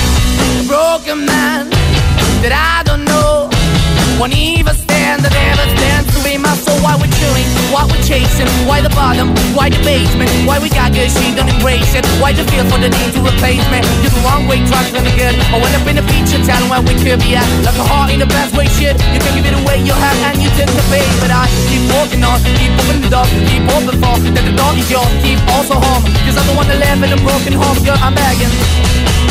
Broken 0.71 1.27
man 1.27 1.67
that 2.39 2.55
I 2.55 2.79
don't 2.87 3.03
know. 3.03 3.51
Won't 4.15 4.31
even 4.31 4.71
stand, 4.71 5.19
that 5.19 5.35
never 5.35 5.67
stand 5.75 6.07
to 6.15 6.19
be 6.23 6.39
my 6.39 6.55
soul. 6.63 6.79
Why 6.79 6.95
we're 6.95 7.11
chilling, 7.11 7.43
why 7.75 7.83
we're 7.91 7.99
chasing, 8.07 8.47
why 8.63 8.79
the 8.79 8.87
bottom, 8.95 9.35
why 9.51 9.67
the 9.67 9.83
basement, 9.83 10.31
why 10.47 10.63
we 10.63 10.71
got 10.71 10.95
good, 10.95 11.11
she 11.11 11.35
don't 11.35 11.51
embrace 11.51 11.91
it. 11.91 12.07
Why 12.23 12.31
the 12.31 12.47
feel 12.47 12.63
for 12.71 12.79
the 12.79 12.87
need 12.87 13.11
to 13.11 13.19
replace 13.19 13.67
me? 13.67 13.83
You're 13.99 14.15
the 14.15 14.23
wrong 14.23 14.47
way, 14.47 14.63
trying 14.63 14.95
to 14.95 15.11
good. 15.19 15.35
I 15.51 15.59
went 15.59 15.75
up 15.75 15.83
in 15.91 15.99
the 15.99 16.07
feature 16.07 16.39
town 16.47 16.63
where 16.71 16.79
we 16.79 16.95
could 17.03 17.19
be 17.19 17.35
at. 17.35 17.43
Like 17.67 17.75
a 17.75 17.83
heart 17.83 18.15
in 18.15 18.23
the 18.23 18.31
best 18.31 18.55
way, 18.55 18.71
shit. 18.79 18.95
You 19.11 19.19
can 19.19 19.35
give 19.35 19.51
it 19.51 19.55
away, 19.59 19.83
you 19.83 19.91
have, 19.91 20.17
and 20.23 20.39
you 20.39 20.47
tend 20.55 20.71
to 20.71 20.83
pay. 20.87 21.03
But 21.19 21.35
I 21.35 21.51
keep 21.67 21.83
walking 21.99 22.23
on, 22.23 22.39
keep 22.55 22.71
moving 22.79 23.03
the 23.03 23.11
door, 23.11 23.27
keep 23.43 23.67
open 23.75 23.99
for 23.99 24.15
that 24.23 24.43
the 24.47 24.55
door 24.55 24.71
is 24.79 24.87
yours, 24.87 25.11
keep 25.19 25.35
also 25.51 25.75
home. 25.75 26.07
Cause 26.23 26.39
the 26.39 26.55
one 26.55 26.63
that 26.71 26.79
live 26.79 27.03
in 27.03 27.11
a 27.11 27.19
broken 27.27 27.59
home, 27.59 27.75
girl, 27.83 27.99
I'm 27.99 28.15
begging. 28.15 29.30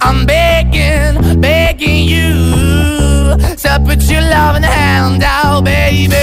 I'm 0.00 0.26
begging, 0.26 1.40
begging 1.40 2.04
you 2.04 3.36
to 3.56 3.82
put 3.84 4.02
your 4.10 4.22
love 4.22 4.56
in 4.56 4.62
the 4.62 4.68
hand 4.68 5.22
out, 5.24 5.64
baby. 5.64 6.16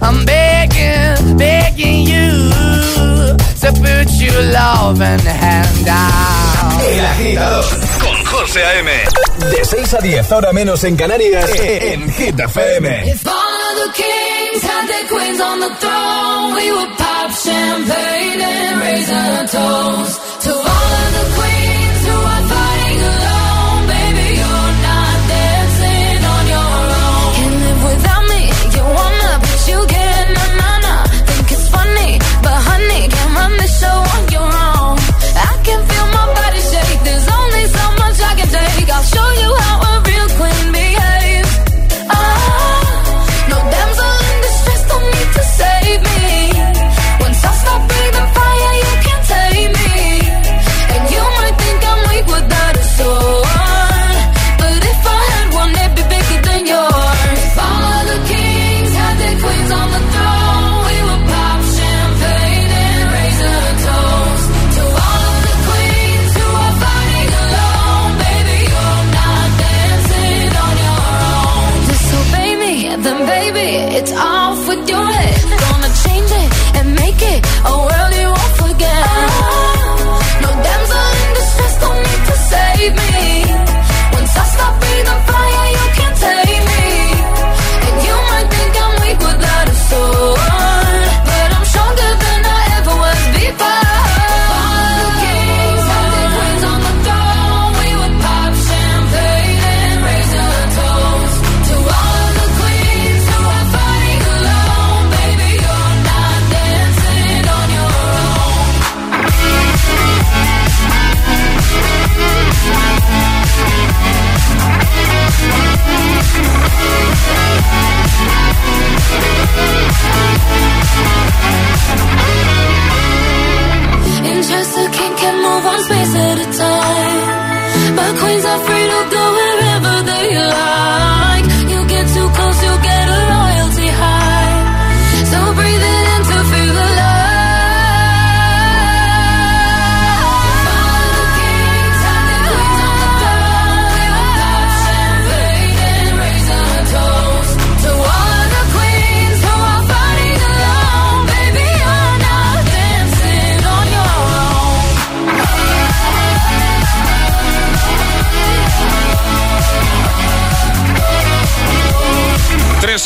I'm 0.00 0.24
begging, 0.24 1.36
begging 1.36 2.06
you 2.06 2.30
to 3.62 3.72
put 3.72 4.08
your 4.20 4.42
love 4.52 5.00
in 5.00 5.20
the 5.24 5.32
hand 5.32 5.88
out. 5.88 6.82
El 6.82 7.06
agitador 7.06 7.64
con 8.00 8.24
José 8.24 8.64
A.M. 8.64 8.90
De 9.50 9.64
6 9.64 9.94
a 9.94 9.98
10, 9.98 10.32
ahora 10.32 10.52
menos 10.52 10.82
en 10.84 10.96
Canarias, 10.96 11.50
en 11.60 12.10
Hit 12.12 12.38
FM. 12.38 13.10
If 13.10 13.26
all 13.26 13.32
of 13.32 13.86
the 13.86 14.02
kings 14.02 14.62
had 14.62 14.88
their 14.88 15.06
queens 15.08 15.40
on 15.40 15.60
the 15.60 15.70
throne, 15.76 16.54
we 16.54 16.72
would 16.72 16.96
pop 16.96 17.30
champagne 17.32 18.40
and 18.40 18.80
raise 18.80 19.10
a 19.10 19.46
toast 19.50 20.37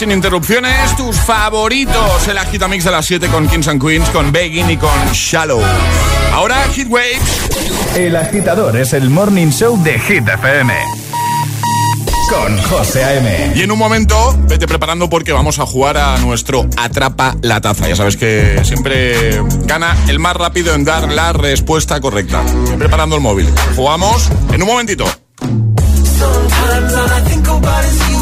sin 0.03 0.11
interrupciones, 0.11 0.96
tus 0.96 1.16
favoritos. 1.16 2.26
El 2.26 2.36
agitamix 2.36 2.82
de 2.82 2.90
las 2.90 3.07
7 3.07 3.28
con 3.28 3.46
Kings 3.46 3.68
and 3.68 3.80
Queens, 3.80 4.11
con 4.11 4.32
Begging 4.32 4.68
y 4.70 4.76
con 4.76 4.90
Shallow. 5.12 5.62
Ahora 6.32 6.57
Hit 6.74 6.88
Waves. 6.88 7.94
El 7.94 8.16
agitador 8.16 8.76
es 8.76 8.94
el 8.94 9.11
morning 9.11 9.50
show 9.50 9.80
de 9.80 10.00
Hit 10.00 10.26
FM. 10.26 10.74
Con 12.28 12.61
José 12.62 13.05
A.M. 13.05 13.53
Y 13.55 13.62
en 13.62 13.70
un 13.70 13.78
momento, 13.78 14.36
vete 14.48 14.66
preparando 14.66 15.09
porque 15.09 15.30
vamos 15.30 15.61
a 15.61 15.66
jugar 15.66 15.96
a 15.96 16.18
nuestro 16.18 16.66
Atrapa 16.76 17.36
la 17.40 17.61
Taza. 17.61 17.86
Ya 17.86 17.94
sabes 17.94 18.16
que 18.16 18.61
siempre 18.64 19.40
gana 19.66 19.96
el 20.09 20.18
más 20.18 20.34
rápido 20.34 20.74
en 20.74 20.84
dar 20.84 21.12
la 21.12 21.32
respuesta 21.32 22.00
correcta. 22.00 22.42
Preparando 22.76 23.14
el 23.14 23.22
móvil. 23.22 23.48
Jugamos 23.76 24.28
en 24.53 24.62
un 24.62 24.68
momentito. 24.68 25.05
Sometimes 25.38 26.92
all 26.92 27.07
I 27.07 27.28
think 27.28 27.46
about 27.46 27.84
is 27.84 28.11
you. 28.11 28.22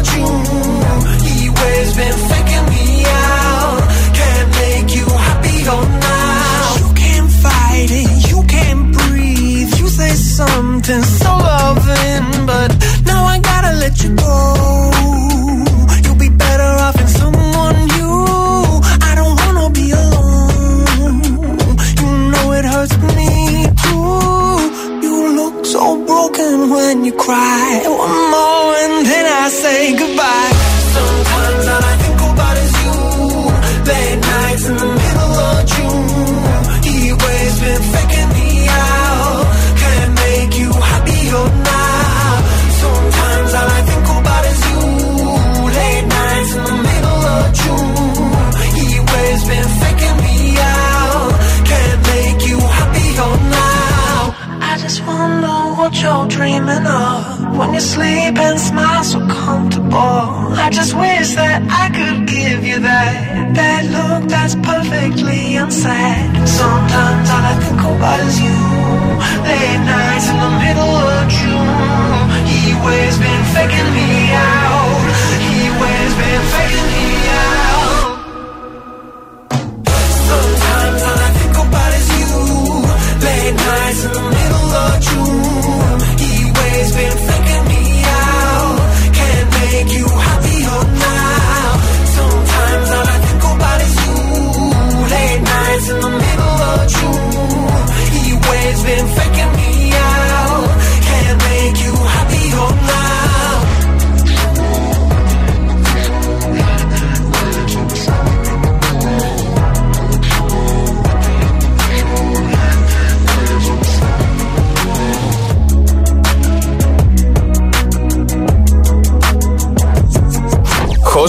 let 13.81 14.03
you 14.03 14.15
go. 14.15 14.70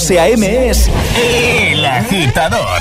José 0.02 0.18
A.M. 0.18 0.68
es 0.68 0.90
el 1.14 1.86
agitador. 1.86 2.80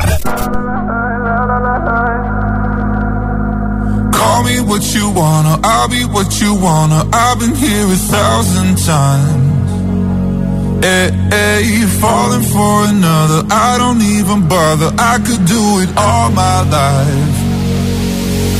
Call 4.12 4.44
me 4.44 4.60
what 4.62 4.82
you 4.96 5.12
wanna, 5.12 5.60
I'll 5.64 5.88
be 5.88 6.04
what 6.06 6.42
you 6.42 6.56
wanna. 6.56 7.08
I've 7.14 7.38
been 7.38 7.54
here 7.54 7.86
a 7.86 7.96
thousand 7.96 8.80
times. 8.80 10.84
Hey, 10.84 11.12
hey, 11.30 11.86
falling 12.00 12.42
for 12.42 12.86
another, 12.90 13.46
I 13.52 13.78
don't 13.78 14.02
even 14.02 14.48
bother. 14.48 14.92
I 14.98 15.20
could 15.20 15.46
do 15.46 15.82
it 15.82 15.96
all 15.96 16.32
my 16.32 16.62
life. 16.72 17.36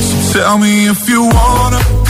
So 0.06 0.38
tell 0.38 0.58
me 0.58 0.86
if 0.86 1.08
you 1.08 1.24
wanna, 1.24 1.80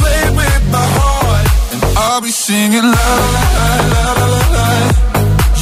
play 0.00 0.22
with 0.38 0.62
my 0.70 0.86
heart, 0.96 1.46
and 1.72 1.82
I'll 1.96 2.20
be 2.20 2.30
singing 2.30 2.82
la 2.82 3.08
la 3.34 3.42
la 3.56 3.68
la 3.92 4.02
la 4.18 4.26
la 4.34 4.42
la. 4.56 4.66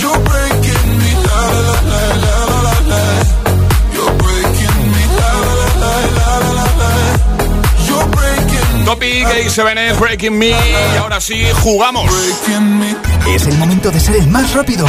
You're 0.00 0.20
breaking 0.30 0.88
me 1.00 1.10
la 1.26 1.40
la 1.66 1.76
la 1.90 2.02
la 2.24 2.34
la 2.50 2.58
la 2.66 2.76
la. 2.90 3.02
You're 3.94 4.14
breaking 4.22 4.78
me 4.94 5.02
la 5.18 5.30
la 5.46 5.68
la 5.82 5.92
la 6.18 6.30
la 6.44 6.50
la 6.58 6.66
la. 6.80 6.92
You're 7.86 8.08
breaking 8.16 8.84
Topic 8.84 9.26
A7S 9.26 9.98
Breaking 9.98 10.38
Me. 10.38 10.50
Y 10.50 10.96
ahora 10.98 11.20
sí, 11.20 11.44
jugamos. 11.62 12.10
Es 13.28 13.46
el 13.46 13.56
momento 13.58 13.90
de 13.90 14.00
ser 14.00 14.16
el 14.16 14.26
más 14.28 14.52
rápido. 14.54 14.86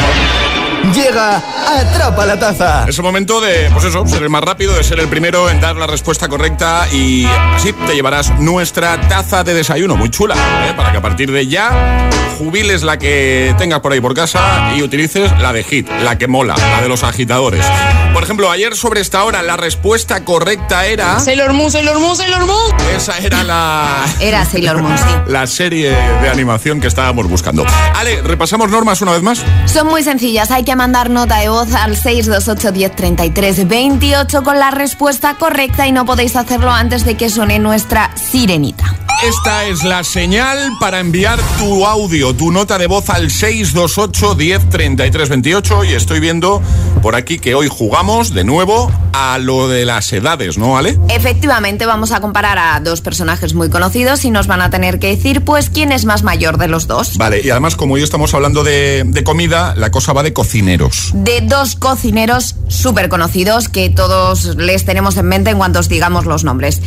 Llega 0.93 1.37
Atrapa 1.37 2.25
la 2.25 2.39
Taza. 2.39 2.85
Es 2.87 2.97
el 2.97 3.03
momento 3.03 3.41
de, 3.41 3.69
pues 3.71 3.85
eso, 3.85 4.05
ser 4.05 4.23
el 4.23 4.29
más 4.29 4.43
rápido, 4.43 4.75
de 4.75 4.83
ser 4.83 4.99
el 4.99 5.07
primero 5.07 5.49
en 5.49 5.59
dar 5.59 5.75
la 5.75 5.87
respuesta 5.87 6.27
correcta 6.27 6.87
y 6.91 7.25
así 7.55 7.73
te 7.73 7.95
llevarás 7.95 8.39
nuestra 8.39 8.99
taza 9.07 9.43
de 9.43 9.53
desayuno, 9.53 9.95
muy 9.95 10.09
chula, 10.09 10.35
¿eh? 10.67 10.73
para 10.75 10.91
que 10.91 10.97
a 10.97 11.01
partir 11.01 11.31
de 11.31 11.47
ya 11.47 12.09
jubiles 12.37 12.83
la 12.83 12.97
que 12.97 13.55
tengas 13.57 13.79
por 13.79 13.93
ahí 13.93 14.01
por 14.01 14.13
casa 14.13 14.73
y 14.75 14.81
utilices 14.81 15.31
la 15.39 15.53
de 15.53 15.63
Hit, 15.63 15.87
la 16.03 16.17
que 16.17 16.27
mola, 16.27 16.55
la 16.57 16.81
de 16.81 16.89
los 16.89 17.03
agitadores. 17.03 17.65
Por 18.13 18.23
ejemplo, 18.23 18.51
ayer 18.51 18.75
sobre 18.75 19.01
esta 19.01 19.23
hora 19.23 19.41
la 19.41 19.55
respuesta 19.55 20.23
correcta 20.25 20.85
era... 20.85 21.19
Sailor 21.19 21.53
Moon, 21.53 21.71
Sailor 21.71 21.99
Moon, 21.99 22.15
Sailor 22.15 22.45
Moon. 22.45 22.75
Esa 22.95 23.17
era 23.19 23.43
la... 23.43 24.05
Era 24.19 24.45
Sailor 24.45 24.81
Moon, 24.81 24.97
sí. 24.97 25.03
La 25.27 25.47
serie 25.47 25.89
de 25.89 26.29
animación 26.29 26.79
que 26.79 26.87
estábamos 26.87 27.27
buscando. 27.27 27.65
Ale, 27.95 28.21
repasamos 28.21 28.69
normas 28.69 29.01
una 29.01 29.11
vez 29.11 29.21
más. 29.21 29.43
Son 29.65 29.87
muy 29.87 30.03
sencillas, 30.03 30.51
hay 30.51 30.62
que 30.63 30.75
mandar 30.75 31.09
nota 31.09 31.39
de 31.39 31.49
voz 31.49 31.73
al 31.73 31.95
628 31.95 32.71
1033 32.71 33.67
28 33.67 34.43
con 34.43 34.59
la 34.59 34.71
respuesta 34.71 35.35
correcta 35.35 35.87
y 35.87 35.91
no 35.91 36.05
podéis 36.05 36.35
hacerlo 36.35 36.71
antes 36.71 37.05
de 37.05 37.15
que 37.15 37.29
suene 37.29 37.59
nuestra 37.59 38.11
sirenita. 38.15 38.95
Esta 39.23 39.63
es 39.65 39.83
la 39.83 40.03
señal 40.03 40.57
para 40.81 40.99
enviar 40.99 41.39
tu 41.57 41.85
audio, 41.85 42.35
tu 42.35 42.51
nota 42.51 42.77
de 42.77 42.87
voz 42.87 43.09
al 43.09 43.31
628 43.31 44.35
10 44.35 44.69
33 44.69 45.29
28 45.29 45.83
y 45.85 45.93
estoy 45.93 46.19
viendo 46.19 46.61
por 47.01 47.15
aquí 47.15 47.39
que 47.39 47.55
hoy 47.55 47.69
jugamos 47.69 48.33
de 48.33 48.43
nuevo 48.43 48.91
a 49.13 49.37
lo 49.37 49.69
de 49.69 49.85
las 49.85 50.11
edades, 50.11 50.57
¿no, 50.57 50.77
Ale? 50.77 50.97
Efectivamente, 51.09 51.85
vamos 51.85 52.11
a 52.11 52.19
comparar 52.19 52.57
a 52.57 52.79
dos 52.79 53.01
personajes 53.01 53.53
muy 53.53 53.69
conocidos 53.69 54.25
y 54.25 54.31
nos 54.31 54.47
van 54.47 54.61
a 54.61 54.69
tener 54.69 54.99
que 54.99 55.07
decir, 55.07 55.45
pues, 55.45 55.69
quién 55.69 55.91
es 55.91 56.03
más 56.03 56.23
mayor 56.23 56.57
de 56.57 56.67
los 56.67 56.87
dos. 56.87 57.17
Vale, 57.17 57.41
y 57.43 57.49
además, 57.49 57.75
como 57.75 57.93
hoy 57.93 58.03
estamos 58.03 58.33
hablando 58.33 58.63
de, 58.63 59.03
de 59.05 59.23
comida, 59.23 59.75
la 59.75 59.91
cosa 59.91 60.13
va 60.13 60.23
de 60.23 60.33
cocineros. 60.53 61.09
De 61.15 61.41
dos 61.41 61.75
cocineros 61.75 62.55
súper 62.67 63.09
conocidos 63.09 63.69
que 63.69 63.89
todos 63.89 64.55
les 64.55 64.85
tenemos 64.85 65.17
en 65.17 65.25
mente 65.25 65.49
en 65.49 65.57
cuanto 65.57 65.79
os 65.79 65.89
digamos 65.89 66.25
los 66.25 66.43
nombres. 66.43 66.79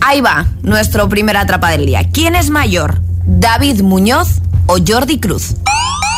Ahí 0.00 0.20
va, 0.20 0.48
nuestro 0.62 1.08
primer 1.08 1.36
atrapa 1.36 1.70
del 1.70 1.86
día. 1.86 2.08
¿Quién 2.12 2.34
es 2.34 2.50
mayor? 2.50 3.00
¿David 3.24 3.82
Muñoz 3.82 4.40
o 4.66 4.78
Jordi 4.84 5.20
Cruz? 5.20 5.54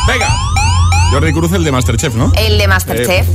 Venga. 0.07 0.27
Jordi 1.11 1.33
Cruz, 1.33 1.51
el 1.51 1.63
de 1.63 1.71
Masterchef, 1.71 2.15
¿no? 2.15 2.33
El 2.35 2.57
de 2.57 2.67
Masterchef. 2.67 3.27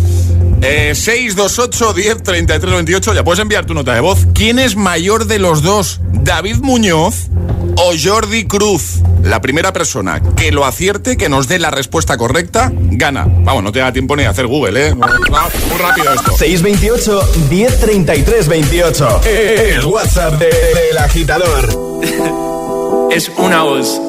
Eh, 0.60 0.96
628 0.96 1.92
10 1.92 2.22
33 2.24 2.74
28. 2.74 3.14
Ya 3.14 3.22
puedes 3.22 3.38
enviar 3.38 3.64
tu 3.64 3.74
nota 3.74 3.94
de 3.94 4.00
voz. 4.00 4.26
¿Quién 4.34 4.58
es 4.58 4.74
mayor 4.74 5.26
de 5.26 5.38
los 5.38 5.62
dos? 5.62 6.00
¿David 6.12 6.56
Muñoz 6.62 7.28
o 7.76 7.92
Jordi 7.96 8.44
Cruz? 8.44 9.02
La 9.22 9.40
primera 9.40 9.72
persona 9.72 10.20
que 10.36 10.50
lo 10.50 10.64
acierte, 10.64 11.16
que 11.16 11.28
nos 11.28 11.46
dé 11.46 11.58
la 11.58 11.70
respuesta 11.70 12.16
correcta, 12.16 12.72
gana. 12.72 13.24
Vamos, 13.26 13.62
no 13.62 13.70
te 13.70 13.78
da 13.78 13.92
tiempo 13.92 14.16
ni 14.16 14.24
a 14.24 14.30
hacer 14.30 14.46
Google, 14.46 14.88
¿eh? 14.88 14.94
Muy 14.94 15.78
rápido 15.78 16.12
esto. 16.12 16.32
628 16.36 17.48
1033 17.48 18.48
28. 18.48 19.20
El 19.24 19.86
WhatsApp 19.86 20.38
del 20.38 20.50
de, 20.50 20.98
agitador. 20.98 21.68
es 23.12 23.30
una 23.36 23.62
voz. 23.62 24.00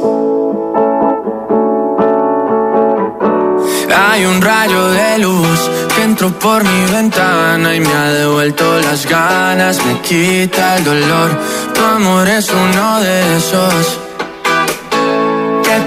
Hay 3.96 4.26
un 4.26 4.42
rayo 4.42 4.92
de 4.92 5.20
luz 5.20 5.70
que 5.96 6.04
entró 6.04 6.32
por 6.40 6.64
mi 6.64 6.92
ventana 6.92 7.76
y 7.76 7.80
me 7.80 7.94
ha 7.94 8.12
devuelto 8.14 8.80
las 8.80 9.06
ganas, 9.08 9.86
me 9.86 10.02
quita 10.02 10.78
el 10.78 10.84
dolor. 10.84 11.40
Tu 11.74 11.82
amor 11.82 12.28
es 12.28 12.50
uno 12.50 13.00
de 13.02 13.38
esos 13.38 14.03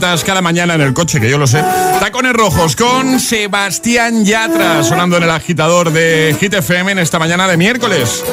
Cada 0.00 0.42
mañana 0.42 0.74
en 0.74 0.80
el 0.80 0.92
coche, 0.92 1.20
que 1.20 1.30
yo 1.30 1.38
lo 1.38 1.46
sé. 1.46 1.62
Tacones 2.00 2.32
rojos 2.32 2.74
con 2.74 3.20
Sebastián 3.20 4.24
Yatra, 4.24 4.82
sonando 4.82 5.16
en 5.18 5.22
el 5.22 5.30
agitador 5.30 5.92
de 5.92 6.36
Hit 6.40 6.54
FM 6.54 6.92
en 6.92 6.98
esta 6.98 7.18
mañana 7.18 7.46
de 7.46 7.56
miércoles. 7.56 8.24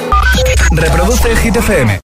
Reproduce 0.71 1.35
Hit 1.37 1.55
FM. 1.55 2.00